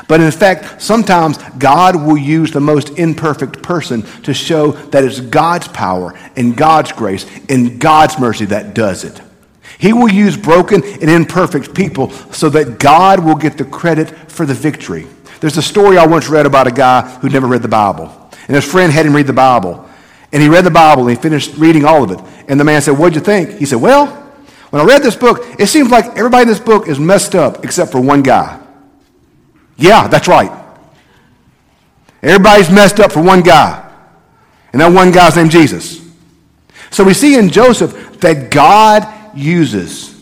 But 0.07 0.19
in 0.19 0.31
fact, 0.31 0.81
sometimes 0.81 1.37
God 1.57 1.95
will 1.95 2.17
use 2.17 2.51
the 2.51 2.59
most 2.59 2.97
imperfect 2.99 3.61
person 3.61 4.01
to 4.23 4.33
show 4.33 4.71
that 4.71 5.03
it's 5.03 5.21
God's 5.21 5.67
power 5.69 6.17
and 6.35 6.57
God's 6.57 6.91
grace 6.91 7.25
and 7.49 7.79
God's 7.79 8.19
mercy 8.19 8.45
that 8.45 8.73
does 8.73 9.03
it. 9.03 9.21
He 9.79 9.93
will 9.93 10.09
use 10.09 10.35
broken 10.35 10.83
and 10.83 11.09
imperfect 11.09 11.73
people 11.73 12.09
so 12.31 12.49
that 12.49 12.79
God 12.79 13.23
will 13.23 13.35
get 13.35 13.57
the 13.57 13.65
credit 13.65 14.09
for 14.29 14.45
the 14.45 14.53
victory. 14.53 15.07
There's 15.39 15.57
a 15.57 15.61
story 15.61 15.97
I 15.97 16.05
once 16.05 16.29
read 16.29 16.45
about 16.45 16.67
a 16.67 16.71
guy 16.71 17.07
who'd 17.19 17.33
never 17.33 17.47
read 17.47 17.61
the 17.61 17.67
Bible. 17.67 18.11
And 18.47 18.55
his 18.55 18.69
friend 18.69 18.91
had 18.91 19.05
him 19.05 19.15
read 19.15 19.27
the 19.27 19.33
Bible. 19.33 19.87
And 20.31 20.41
he 20.41 20.49
read 20.49 20.65
the 20.65 20.71
Bible 20.71 21.07
and 21.07 21.15
he 21.15 21.21
finished 21.21 21.55
reading 21.57 21.85
all 21.85 22.03
of 22.03 22.11
it. 22.11 22.19
And 22.47 22.59
the 22.59 22.63
man 22.63 22.81
said, 22.81 22.97
What'd 22.97 23.15
you 23.15 23.21
think? 23.21 23.57
He 23.59 23.65
said, 23.65 23.81
Well, 23.81 24.07
when 24.69 24.81
I 24.81 24.85
read 24.85 25.01
this 25.01 25.15
book, 25.15 25.45
it 25.59 25.67
seems 25.67 25.89
like 25.89 26.05
everybody 26.17 26.43
in 26.43 26.47
this 26.47 26.59
book 26.59 26.87
is 26.87 26.99
messed 26.99 27.35
up 27.35 27.63
except 27.63 27.91
for 27.91 28.01
one 28.01 28.21
guy. 28.21 28.59
Yeah, 29.77 30.07
that's 30.07 30.27
right. 30.27 30.51
Everybody's 32.21 32.69
messed 32.69 32.99
up 32.99 33.11
for 33.11 33.21
one 33.21 33.41
guy. 33.41 33.83
And 34.73 34.81
that 34.81 34.91
one 34.91 35.11
guy's 35.11 35.35
named 35.35 35.51
Jesus. 35.51 36.01
So 36.89 37.03
we 37.03 37.13
see 37.13 37.37
in 37.37 37.49
Joseph 37.49 38.19
that 38.19 38.51
God 38.51 39.07
uses 39.37 40.13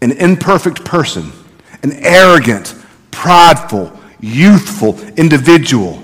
an 0.00 0.12
imperfect 0.12 0.84
person, 0.84 1.32
an 1.82 1.92
arrogant, 2.04 2.74
prideful, 3.10 3.92
youthful 4.20 4.98
individual. 5.16 6.02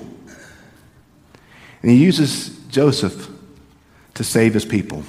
And 1.83 1.91
he 1.91 1.97
uses 1.97 2.59
Joseph 2.69 3.29
to 4.15 4.25
save 4.25 4.55
his 4.55 4.65
people. 4.65 5.03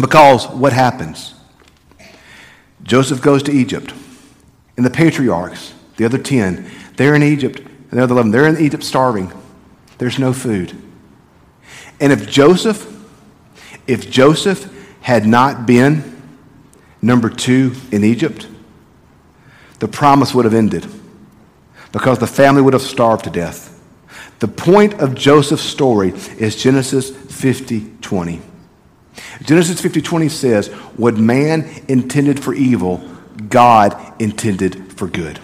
Because 0.00 0.48
what 0.48 0.72
happens? 0.72 1.34
Joseph 2.82 3.20
goes 3.20 3.42
to 3.44 3.52
Egypt, 3.52 3.92
and 4.76 4.86
the 4.86 4.90
patriarchs, 4.90 5.74
the 5.96 6.04
other 6.04 6.18
10, 6.18 6.70
they're 6.96 7.14
in 7.14 7.22
Egypt, 7.22 7.58
and 7.58 7.98
the 7.98 8.02
other 8.02 8.14
11, 8.14 8.30
they're 8.30 8.46
in 8.46 8.58
Egypt 8.58 8.82
starving. 8.82 9.30
There's 9.98 10.18
no 10.18 10.32
food. 10.32 10.76
And 12.00 12.12
if 12.12 12.28
Joseph, 12.28 12.86
if 13.86 14.10
Joseph 14.10 14.72
had 15.02 15.26
not 15.26 15.66
been 15.66 16.22
number 17.02 17.28
two 17.28 17.74
in 17.92 18.04
Egypt, 18.04 18.48
the 19.78 19.88
promise 19.88 20.34
would 20.34 20.44
have 20.44 20.54
ended 20.54 20.86
because 21.92 22.18
the 22.18 22.26
family 22.26 22.62
would 22.62 22.72
have 22.72 22.82
starved 22.82 23.24
to 23.24 23.30
death. 23.30 23.78
The 24.38 24.48
point 24.48 24.94
of 24.94 25.14
Joseph's 25.14 25.62
story 25.62 26.10
is 26.38 26.56
Genesis 26.56 27.10
50 27.10 27.96
20. 28.00 28.40
Genesis 29.42 29.80
50 29.80 30.00
20 30.02 30.28
says, 30.28 30.68
What 30.96 31.16
man 31.16 31.68
intended 31.88 32.42
for 32.42 32.54
evil, 32.54 33.02
God 33.48 34.14
intended 34.20 34.92
for 34.92 35.08
good. 35.08 35.40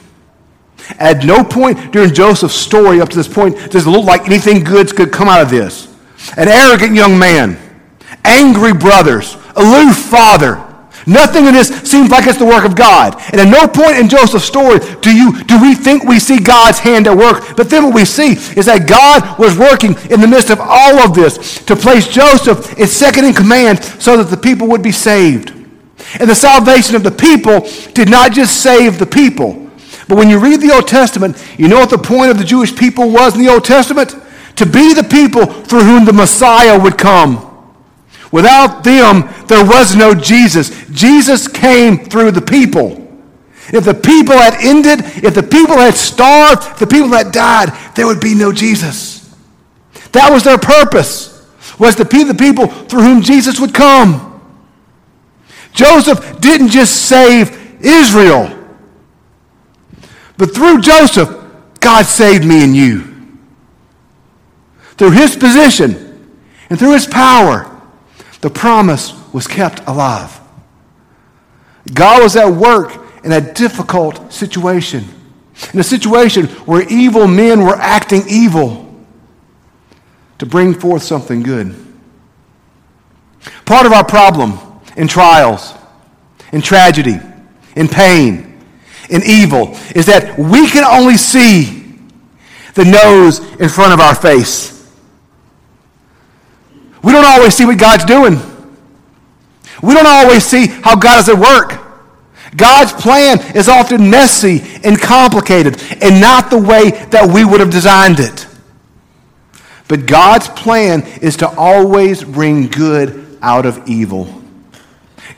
At 0.99 1.25
no 1.25 1.43
point 1.43 1.93
during 1.93 2.15
Joseph's 2.15 2.55
story 2.55 3.01
up 3.01 3.09
to 3.09 3.17
this 3.17 3.29
point 3.29 3.71
does 3.71 3.87
it 3.87 3.91
look 3.91 4.05
like 4.05 4.27
anything 4.27 4.63
good 4.63 4.95
could 4.95 5.13
come 5.13 5.29
out 5.29 5.43
of 5.43 5.51
this. 5.51 5.93
An 6.37 6.49
arrogant 6.49 6.95
young 6.95 7.19
man, 7.19 7.59
angry 8.25 8.73
brothers, 8.73 9.37
aloof 9.57 9.97
father. 9.97 10.63
Nothing 11.07 11.47
in 11.47 11.55
this 11.55 11.69
seems 11.89 12.11
like 12.11 12.27
it's 12.27 12.39
the 12.39 12.45
work 12.45 12.65
of 12.65 12.75
God. 12.75 13.15
And 13.31 13.41
at 13.41 13.49
no 13.49 13.69
point 13.69 13.97
in 13.97 14.09
Joseph's 14.09 14.45
story 14.45 14.81
do, 15.01 15.17
you, 15.17 15.45
do 15.45 15.61
we 15.63 15.75
think 15.75 16.03
we 16.03 16.19
see 16.19 16.41
God's 16.41 16.81
hand 16.81 17.07
at 17.07 17.17
work. 17.17 17.57
But 17.57 17.71
then 17.71 17.85
what 17.85 17.95
we 17.95 18.05
see 18.05 18.33
is 18.33 18.67
that 18.67 18.89
God 18.89 19.39
was 19.39 19.57
working 19.57 19.95
in 20.11 20.21
the 20.21 20.27
midst 20.27 20.51
of 20.51 20.59
all 20.61 20.99
of 20.99 21.15
this 21.15 21.65
to 21.65 21.77
place 21.77 22.09
Joseph 22.09 22.77
in 22.77 22.89
second 22.89 23.25
in 23.25 23.35
command 23.35 23.85
so 23.85 24.17
that 24.17 24.25
the 24.25 24.37
people 24.37 24.67
would 24.69 24.83
be 24.83 24.91
saved. 24.91 25.51
And 26.19 26.29
the 26.29 26.35
salvation 26.35 26.97
of 26.97 27.05
the 27.05 27.13
people 27.13 27.61
did 27.93 28.11
not 28.11 28.33
just 28.33 28.61
save 28.61 28.99
the 28.99 29.07
people. 29.07 29.71
But 30.09 30.19
when 30.19 30.29
you 30.29 30.39
read 30.39 30.61
the 30.61 30.73
Old 30.73 30.89
Testament, 30.89 31.43
you 31.57 31.69
know 31.69 31.79
what 31.79 31.91
the 31.91 31.99
point 31.99 32.31
of 32.31 32.39
the 32.39 32.45
Jewish 32.45 32.75
people 32.75 33.11
was 33.11 33.37
in 33.37 33.45
the 33.45 33.53
Old 33.53 33.65
Testament? 33.65 34.17
To 34.57 34.67
be 34.67 34.93
the 34.93 35.05
people 35.05 35.47
through 35.47 35.85
whom 35.85 36.05
the 36.05 36.13
Messiah 36.13 36.79
would 36.79 36.99
come. 36.99 37.56
Without 38.37 38.85
them, 38.85 39.33
there 39.47 39.65
was 39.65 39.97
no 39.97 40.15
Jesus. 40.15 40.87
Jesus 40.89 41.49
came 41.49 42.05
through 42.05 42.33
the 42.33 42.43
people. 42.43 43.03
If 43.73 43.87
the 43.87 43.95
people 43.95 44.37
had 44.37 44.53
ended, 44.61 45.01
if 45.25 45.35
the 45.35 45.43
people 45.43 45.79
had 45.79 45.95
starved, 45.95 46.79
the 46.79 46.87
people 46.87 47.09
had 47.09 47.33
died, 47.33 47.73
there 47.95 48.07
would 48.07 48.21
be 48.21 48.35
no 48.35 48.53
Jesus. 48.53 49.35
That 50.13 50.31
was 50.31 50.45
their 50.45 50.59
purpose, 50.59 51.49
was 51.79 51.97
to 51.97 52.05
be 52.05 52.25
the 52.25 52.35
people 52.35 52.67
through 52.67 53.05
whom 53.05 53.23
Jesus 53.23 53.59
would 53.59 53.73
come. 53.73 54.39
Joseph 55.73 56.39
didn't 56.39 56.69
just 56.69 57.07
save 57.07 57.83
Israel. 57.83 58.55
But 60.37 60.55
through 60.55 60.83
Joseph, 60.83 61.35
God 61.81 62.05
saved 62.05 62.45
me 62.45 62.65
and 62.65 62.77
you. 62.77 63.39
Through 64.99 65.13
his 65.13 65.37
position 65.37 66.37
and 66.69 66.79
through 66.79 66.93
his 66.93 67.07
power, 67.07 67.73
the 68.41 68.51
promise 68.51 69.15
was 69.33 69.47
kept 69.47 69.81
alive. 69.87 70.41
God 71.93 72.23
was 72.23 72.37
at 72.37 72.49
work 72.49 73.05
in 73.25 73.33
a 73.33 73.41
difficult 73.41 74.33
situation, 74.33 75.05
in 75.73 75.81
a 75.81 75.85
situation 75.85 76.47
where 76.67 76.83
evil 76.89 77.27
men 77.27 77.63
were 77.63 77.77
acting 77.77 78.23
evil 78.29 78.83
to 80.39 80.47
bring 80.47 80.75
forth 80.75 81.03
something 81.03 81.43
good. 81.43 81.75
Part 83.65 83.87
of 83.87 83.93
our 83.93 84.05
problem 84.05 84.59
in 84.97 85.09
trials, 85.09 85.75
in 86.53 86.61
tragedy, 86.61 87.19
in 87.75 87.89
pain, 87.89 88.61
in 89.09 89.23
evil 89.25 89.77
is 89.95 90.07
that 90.07 90.39
we 90.39 90.69
can 90.69 90.85
only 90.85 91.17
see 91.17 91.99
the 92.75 92.85
nose 92.85 93.41
in 93.61 93.69
front 93.69 93.93
of 93.93 94.01
our 94.01 94.15
face. 94.15 94.76
We 97.03 97.13
don't 97.13 97.25
always 97.25 97.55
see 97.55 97.67
what 97.67 97.79
God's 97.79 98.05
doing. 98.05 98.41
We 99.83 99.95
don't 99.95 100.07
always 100.07 100.45
see 100.45 100.67
how 100.67 100.97
God 100.97 101.21
is 101.21 101.29
at 101.29 101.39
work. 101.39 101.83
God's 102.57 102.93
plan 102.93 103.39
is 103.55 103.69
often 103.69 104.09
messy 104.09 104.63
and 104.83 105.01
complicated 105.01 105.81
and 106.03 106.21
not 106.21 106.51
the 106.51 106.59
way 106.59 106.91
that 107.11 107.31
we 107.33 107.45
would 107.45 107.61
have 107.61 107.71
designed 107.71 108.19
it. 108.19 108.47
But 109.89 110.07
God's 110.07 110.49
plan 110.49 111.03
is 111.21 111.37
to 111.39 111.49
always 111.49 112.25
bring 112.25 112.69
good 112.69 113.39
out 113.43 113.67
of 113.67 113.87
evil. 113.89 114.43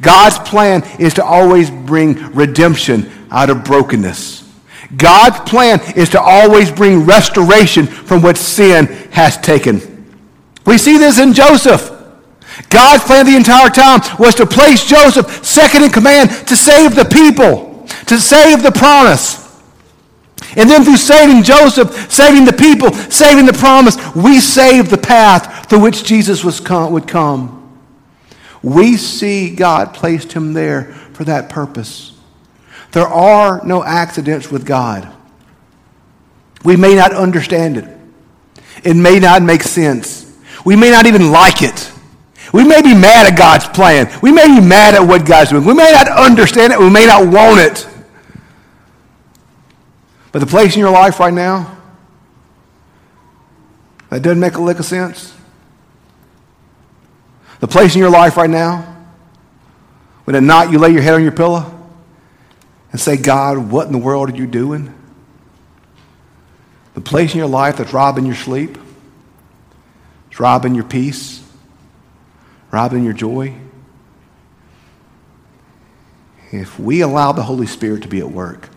God's 0.00 0.38
plan 0.38 0.82
is 1.00 1.14
to 1.14 1.24
always 1.24 1.70
bring 1.70 2.14
redemption 2.32 3.10
out 3.30 3.50
of 3.50 3.64
brokenness. 3.64 4.48
God's 4.96 5.50
plan 5.50 5.80
is 5.96 6.10
to 6.10 6.20
always 6.20 6.70
bring 6.70 7.04
restoration 7.04 7.86
from 7.86 8.22
what 8.22 8.36
sin 8.36 8.86
has 9.10 9.36
taken. 9.38 9.97
We 10.68 10.76
see 10.76 10.98
this 10.98 11.18
in 11.18 11.32
Joseph. 11.32 11.90
God's 12.68 13.02
plan 13.04 13.24
the 13.24 13.36
entire 13.36 13.70
time 13.70 14.00
was 14.18 14.34
to 14.34 14.44
place 14.44 14.84
Joseph 14.84 15.42
second 15.42 15.82
in 15.82 15.90
command 15.90 16.28
to 16.46 16.54
save 16.54 16.94
the 16.94 17.06
people, 17.06 17.86
to 18.04 18.20
save 18.20 18.62
the 18.62 18.70
promise. 18.70 19.48
And 20.56 20.68
then 20.68 20.84
through 20.84 20.98
saving 20.98 21.42
Joseph, 21.42 22.12
saving 22.12 22.44
the 22.44 22.52
people, 22.52 22.92
saving 22.92 23.46
the 23.46 23.54
promise, 23.54 23.96
we 24.14 24.40
save 24.40 24.90
the 24.90 24.98
path 24.98 25.70
through 25.70 25.80
which 25.80 26.04
Jesus 26.04 26.44
was 26.44 26.60
come, 26.60 26.92
would 26.92 27.08
come. 27.08 27.80
We 28.62 28.98
see 28.98 29.54
God 29.54 29.94
placed 29.94 30.34
him 30.34 30.52
there 30.52 30.92
for 31.14 31.24
that 31.24 31.48
purpose. 31.48 32.12
There 32.92 33.08
are 33.08 33.64
no 33.64 33.82
accidents 33.82 34.50
with 34.50 34.66
God. 34.66 35.10
We 36.62 36.76
may 36.76 36.94
not 36.94 37.14
understand 37.14 37.78
it. 37.78 37.98
It 38.84 38.96
may 38.96 39.18
not 39.18 39.42
make 39.42 39.62
sense. 39.62 40.17
We 40.64 40.76
may 40.76 40.90
not 40.90 41.06
even 41.06 41.30
like 41.30 41.62
it. 41.62 41.92
We 42.52 42.64
may 42.64 42.80
be 42.82 42.94
mad 42.94 43.30
at 43.30 43.38
God's 43.38 43.66
plan. 43.68 44.10
We 44.22 44.32
may 44.32 44.46
be 44.46 44.60
mad 44.60 44.94
at 44.94 45.02
what 45.02 45.26
God's 45.26 45.50
doing. 45.50 45.64
We 45.64 45.74
may 45.74 45.90
not 45.92 46.08
understand 46.08 46.72
it. 46.72 46.78
We 46.78 46.90
may 46.90 47.06
not 47.06 47.28
want 47.28 47.60
it. 47.60 47.86
But 50.32 50.40
the 50.40 50.46
place 50.46 50.74
in 50.74 50.80
your 50.80 50.90
life 50.90 51.20
right 51.20 51.32
now 51.32 51.76
that 54.10 54.22
doesn't 54.22 54.40
make 54.40 54.54
a 54.54 54.62
lick 54.62 54.78
of 54.78 54.84
sense. 54.84 55.34
The 57.60 57.68
place 57.68 57.94
in 57.94 58.00
your 58.00 58.10
life 58.10 58.36
right 58.36 58.48
now 58.48 58.96
when 60.24 60.36
at 60.36 60.42
night 60.42 60.70
you 60.70 60.78
lay 60.78 60.90
your 60.90 61.02
head 61.02 61.14
on 61.14 61.22
your 61.22 61.32
pillow 61.32 61.74
and 62.92 63.00
say, 63.00 63.16
God, 63.16 63.70
what 63.70 63.86
in 63.86 63.92
the 63.92 63.98
world 63.98 64.30
are 64.30 64.36
you 64.36 64.46
doing? 64.46 64.94
The 66.94 67.00
place 67.00 67.32
in 67.32 67.38
your 67.38 67.48
life 67.48 67.78
that's 67.78 67.92
robbing 67.92 68.26
your 68.26 68.34
sleep, 68.34 68.76
it's 70.38 70.40
robbing 70.40 70.76
your 70.76 70.84
peace, 70.84 71.42
robbing 72.70 73.02
your 73.02 73.12
joy. 73.12 73.52
If 76.52 76.78
we 76.78 77.00
allow 77.00 77.32
the 77.32 77.42
Holy 77.42 77.66
Spirit 77.66 78.02
to 78.02 78.08
be 78.08 78.20
at 78.20 78.30
work, 78.30 78.68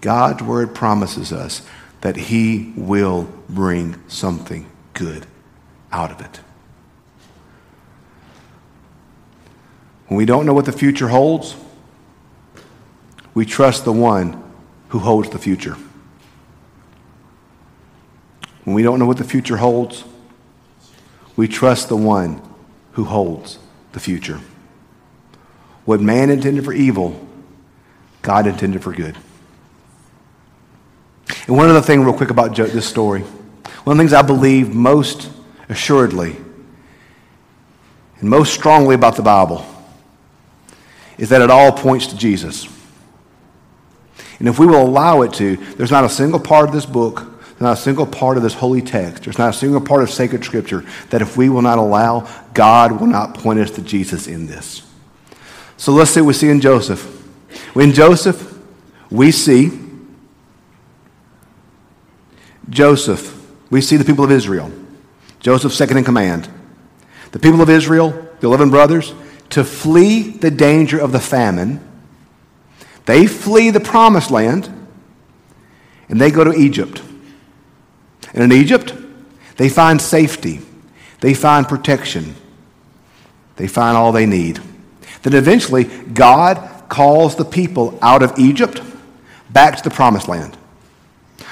God's 0.00 0.42
word 0.42 0.74
promises 0.74 1.32
us 1.32 1.62
that 2.00 2.16
He 2.16 2.72
will 2.76 3.28
bring 3.48 4.02
something 4.08 4.68
good 4.92 5.24
out 5.92 6.10
of 6.10 6.20
it. 6.20 6.40
When 10.08 10.18
we 10.18 10.24
don't 10.24 10.46
know 10.46 10.54
what 10.54 10.64
the 10.64 10.72
future 10.72 11.06
holds, 11.06 11.54
we 13.34 13.46
trust 13.46 13.84
the 13.84 13.92
one 13.92 14.42
who 14.88 14.98
holds 14.98 15.30
the 15.30 15.38
future. 15.38 15.76
When 18.64 18.74
we 18.74 18.82
don't 18.82 18.98
know 18.98 19.06
what 19.06 19.18
the 19.18 19.22
future 19.22 19.56
holds, 19.56 20.02
we 21.40 21.48
trust 21.48 21.88
the 21.88 21.96
one 21.96 22.38
who 22.92 23.04
holds 23.04 23.58
the 23.92 23.98
future. 23.98 24.38
What 25.86 25.98
man 25.98 26.28
intended 26.28 26.66
for 26.66 26.74
evil, 26.74 27.26
God 28.20 28.46
intended 28.46 28.82
for 28.82 28.92
good. 28.92 29.16
And 31.46 31.56
one 31.56 31.70
other 31.70 31.80
thing, 31.80 32.02
real 32.02 32.12
quick, 32.12 32.28
about 32.28 32.54
this 32.54 32.86
story. 32.86 33.22
One 33.22 33.94
of 33.94 33.96
the 33.96 34.02
things 34.02 34.12
I 34.12 34.20
believe 34.20 34.74
most 34.74 35.30
assuredly 35.70 36.36
and 38.18 38.28
most 38.28 38.52
strongly 38.52 38.94
about 38.94 39.16
the 39.16 39.22
Bible 39.22 39.64
is 41.16 41.30
that 41.30 41.40
it 41.40 41.50
all 41.50 41.72
points 41.72 42.08
to 42.08 42.18
Jesus. 42.18 42.68
And 44.40 44.46
if 44.46 44.58
we 44.58 44.66
will 44.66 44.82
allow 44.82 45.22
it 45.22 45.32
to, 45.34 45.56
there's 45.56 45.90
not 45.90 46.04
a 46.04 46.10
single 46.10 46.38
part 46.38 46.68
of 46.68 46.74
this 46.74 46.84
book, 46.84 47.29
not 47.60 47.78
a 47.78 47.80
single 47.80 48.06
part 48.06 48.36
of 48.36 48.42
this 48.42 48.54
holy 48.54 48.82
text, 48.82 49.24
there's 49.24 49.38
not 49.38 49.54
a 49.54 49.56
single 49.56 49.80
part 49.80 50.02
of 50.02 50.10
sacred 50.10 50.44
scripture 50.44 50.84
that 51.10 51.22
if 51.22 51.36
we 51.36 51.48
will 51.48 51.62
not 51.62 51.78
allow, 51.78 52.28
God 52.54 53.00
will 53.00 53.06
not 53.06 53.34
point 53.34 53.60
us 53.60 53.70
to 53.72 53.82
Jesus 53.82 54.26
in 54.26 54.46
this. 54.46 54.86
So 55.76 55.92
let's 55.92 56.10
see 56.10 56.20
what 56.20 56.28
we 56.28 56.32
see 56.34 56.48
in 56.48 56.60
Joseph. 56.60 57.26
In 57.74 57.92
Joseph, 57.92 58.58
we 59.10 59.30
see 59.32 59.70
Joseph, 62.68 63.36
we 63.70 63.80
see 63.80 63.96
the 63.96 64.04
people 64.04 64.24
of 64.24 64.30
Israel. 64.30 64.70
Joseph, 65.40 65.72
second 65.72 65.96
in 65.96 66.04
command. 66.04 66.48
The 67.32 67.38
people 67.38 67.60
of 67.60 67.70
Israel, 67.70 68.10
the 68.40 68.46
11 68.46 68.70
brothers, 68.70 69.14
to 69.50 69.64
flee 69.64 70.30
the 70.30 70.50
danger 70.50 71.00
of 71.00 71.12
the 71.12 71.20
famine 71.20 71.86
they 73.10 73.26
flee 73.26 73.70
the 73.70 73.80
promised 73.80 74.30
land 74.30 74.70
and 76.08 76.20
they 76.20 76.30
go 76.30 76.44
to 76.44 76.52
Egypt. 76.52 77.02
And 78.34 78.44
in 78.44 78.52
Egypt, 78.52 78.94
they 79.56 79.68
find 79.68 80.00
safety, 80.00 80.60
they 81.20 81.34
find 81.34 81.68
protection, 81.68 82.34
they 83.56 83.66
find 83.66 83.96
all 83.96 84.12
they 84.12 84.26
need. 84.26 84.60
Then 85.22 85.34
eventually, 85.34 85.84
God 85.84 86.88
calls 86.88 87.36
the 87.36 87.44
people 87.44 87.98
out 88.00 88.22
of 88.22 88.38
Egypt 88.38 88.82
back 89.50 89.76
to 89.76 89.82
the 89.82 89.90
promised 89.90 90.28
land. 90.28 90.56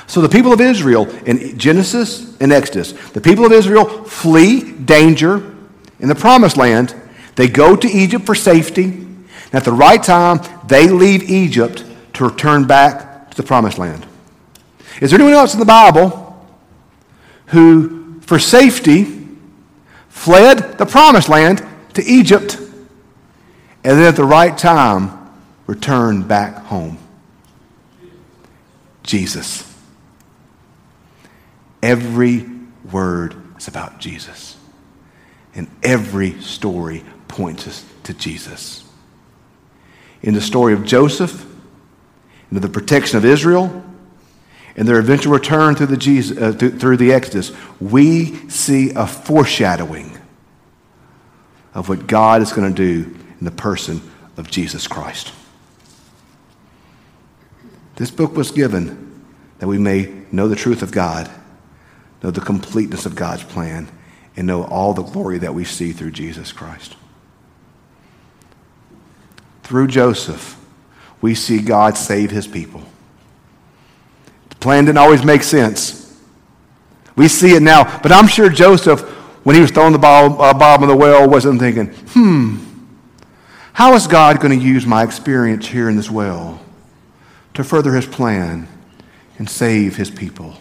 So 0.07 0.23
the 0.23 0.29
people 0.29 0.55
of 0.55 0.61
Israel 0.61 1.07
in 1.27 1.59
Genesis 1.59 2.35
and 2.41 2.51
Exodus, 2.51 2.93
the 3.11 3.21
people 3.21 3.45
of 3.45 3.53
Israel 3.53 3.85
flee 4.05 4.73
danger 4.73 5.55
in 6.01 6.09
the 6.09 6.15
promised 6.15 6.57
land. 6.57 6.95
They 7.37 7.47
go 7.47 7.77
to 7.77 7.89
Egypt 7.89 8.25
for 8.25 8.35
safety. 8.35 8.85
And 8.85 9.55
at 9.55 9.65
the 9.65 9.73
right 9.73 10.03
time, 10.03 10.41
they 10.67 10.89
leave 10.89 11.29
Egypt 11.29 11.85
to 12.15 12.25
return 12.25 12.67
back 12.67 13.31
to 13.31 13.37
the 13.37 13.43
promised 13.43 13.79
land. 13.79 14.07
Is 15.01 15.11
there 15.11 15.21
anyone 15.21 15.35
else 15.35 15.53
in 15.53 15.61
the 15.61 15.67
Bible 15.67 16.28
who, 17.49 18.21
for 18.21 18.39
safety, 18.39 19.27
fled 20.09 20.79
the 20.79 20.87
promised 20.87 21.29
land 21.29 21.67
to 21.95 22.03
Egypt 22.05 22.57
and 23.85 23.99
then 23.99 24.03
at 24.03 24.17
the 24.17 24.25
right 24.25 24.57
time 24.57 25.31
returned 25.67 26.29
back 26.29 26.65
home? 26.65 26.99
Jesus. 29.03 29.65
Every 31.83 32.45
word 32.91 33.35
is 33.57 33.69
about 33.69 33.99
Jesus. 33.99 34.57
And 35.55 35.69
every 35.83 36.41
story 36.41 37.05
points 37.29 37.67
us 37.67 37.85
to 38.05 38.15
Jesus. 38.15 38.85
In 40.23 40.35
the 40.35 40.41
story 40.41 40.75
of 40.75 40.85
Joseph, 40.85 41.47
into 42.51 42.61
the 42.61 42.69
protection 42.69 43.19
of 43.19 43.25
Israel, 43.25 43.85
and 44.79 44.87
their 44.87 45.01
eventual 45.01 45.33
return 45.33 45.75
through 45.75 45.89
the, 45.89 45.97
Jesus, 45.97 46.39
uh, 46.39 46.53
through, 46.53 46.79
through 46.79 46.97
the 46.99 47.13
Exodus, 47.13 47.51
we 47.81 48.49
see 48.49 48.93
a 48.95 49.09
foreshadowing 49.09 50.17
of 51.75 51.89
what 51.89 52.07
God 52.07 52.43
is 52.43 52.53
going 52.53 52.73
to 52.73 52.77
do 52.77 53.13
in 53.41 53.45
the 53.45 53.51
person 53.51 54.01
of 54.37 54.49
Jesus 54.49 54.87
Christ. 54.87 55.33
This 57.97 58.13
book 58.13 58.37
was 58.37 58.53
given 58.53 59.25
that 59.59 59.67
we 59.67 59.79
may 59.79 60.15
know 60.31 60.47
the 60.47 60.55
truth 60.55 60.83
of 60.83 60.93
God, 60.93 61.29
know 62.23 62.31
the 62.31 62.41
completeness 62.41 63.05
of 63.05 63.17
God's 63.17 63.43
plan, 63.43 63.89
and 64.37 64.47
know 64.47 64.63
all 64.63 64.95
the 64.95 65.03
glory 65.03 65.39
that 65.39 65.55
we 65.55 65.65
see 65.65 65.91
through 65.91 66.13
Jesus 66.13 66.53
Christ. 66.53 66.95
Through 69.65 69.89
Joseph, 69.89 70.57
we 71.21 71.35
see 71.35 71.61
God 71.61 71.97
save 71.97 72.31
his 72.31 72.47
people. 72.47 72.85
Plan 74.61 74.85
didn't 74.85 74.99
always 74.99 75.25
make 75.25 75.43
sense. 75.43 76.17
We 77.17 77.29
see 77.29 77.55
it 77.55 77.63
now, 77.63 78.01
but 78.01 78.13
I'm 78.13 78.29
sure 78.29 78.49
Joseph, 78.49 79.01
when 79.45 79.57
he 79.57 79.63
was 79.63 79.71
throwing 79.71 79.93
the 79.93 79.99
ball, 79.99 80.41
uh, 80.41 80.55
bottom 80.55 80.85
of 80.85 80.89
the 80.89 80.97
well, 80.97 81.29
wasn't 81.29 81.61
thinking, 81.61 81.89
hmm, 82.11 82.57
how 83.73 83.95
is 83.95 84.07
God 84.07 84.41
going 84.41 84.59
to 84.59 84.65
use 84.65 84.87
my 84.87 85.03
experience 85.03 85.67
here 85.67 85.89
in 85.89 85.97
this 85.97 86.11
well 86.11 86.61
to 87.55 87.65
further 87.65 87.95
his 87.95 88.07
plan 88.07 88.69
and 89.39 89.49
save 89.49 89.97
his 89.97 90.11
people? 90.11 90.57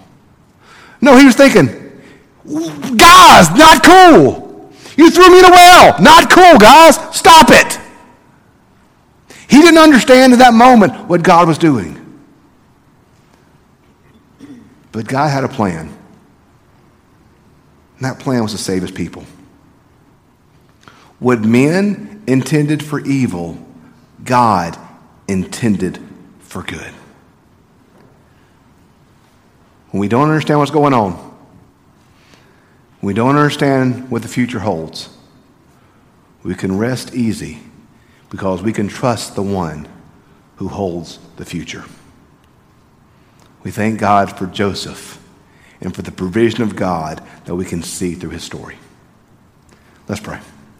No, 1.02 1.16
he 1.16 1.26
was 1.26 1.36
thinking, 1.36 1.68
guys, 2.98 3.52
not 3.52 3.84
cool. 3.84 4.72
You 4.96 5.12
threw 5.12 5.30
me 5.30 5.40
in 5.40 5.46
a 5.46 5.52
well. 5.52 6.02
Not 6.02 6.32
cool, 6.32 6.58
guys. 6.58 6.96
Stop 7.16 7.48
it. 7.50 7.80
He 9.48 9.62
didn't 9.62 9.78
understand 9.78 10.34
at 10.34 10.40
that 10.40 10.54
moment 10.54 11.08
what 11.08 11.24
God 11.24 11.48
was 11.48 11.58
doing. 11.58 12.07
But 14.98 15.06
God 15.06 15.28
had 15.28 15.44
a 15.44 15.48
plan. 15.48 15.96
And 17.98 18.00
that 18.00 18.18
plan 18.18 18.42
was 18.42 18.54
to 18.54 18.58
save 18.58 18.82
his 18.82 18.90
people. 18.90 19.26
What 21.20 21.42
men 21.42 22.24
intended 22.26 22.82
for 22.82 23.00
evil, 23.02 23.64
God 24.24 24.76
intended 25.28 26.00
for 26.40 26.64
good. 26.64 26.96
When 29.92 30.02
we 30.02 30.08
don't 30.08 30.30
understand 30.30 30.58
what's 30.58 30.72
going 30.72 30.96
on, 30.96 31.38
we 33.00 33.14
don't 33.14 33.36
understand 33.36 34.10
what 34.10 34.24
the 34.24 34.28
future 34.28 34.58
holds, 34.58 35.16
we 36.42 36.56
can 36.56 36.76
rest 36.76 37.14
easy 37.14 37.60
because 38.32 38.64
we 38.64 38.74
can 38.74 38.88
trust 38.88 39.36
the 39.36 39.44
one 39.44 39.88
who 40.56 40.68
holds 40.68 41.20
the 41.36 41.46
future. 41.46 41.86
We 43.64 43.72
thank 43.72 44.00
God 44.00 44.38
for 44.38 44.46
Joseph 44.48 45.22
and 45.82 45.96
for 45.96 46.02
the 46.02 46.12
provision 46.12 46.64
of 46.64 46.76
God 46.76 47.24
that 47.46 47.56
we 47.56 47.66
can 47.66 47.84
see 47.84 48.14
through 48.14 48.32
his 48.32 48.44
story. 48.44 48.78
Let's 50.08 50.22
pray. 50.22 50.40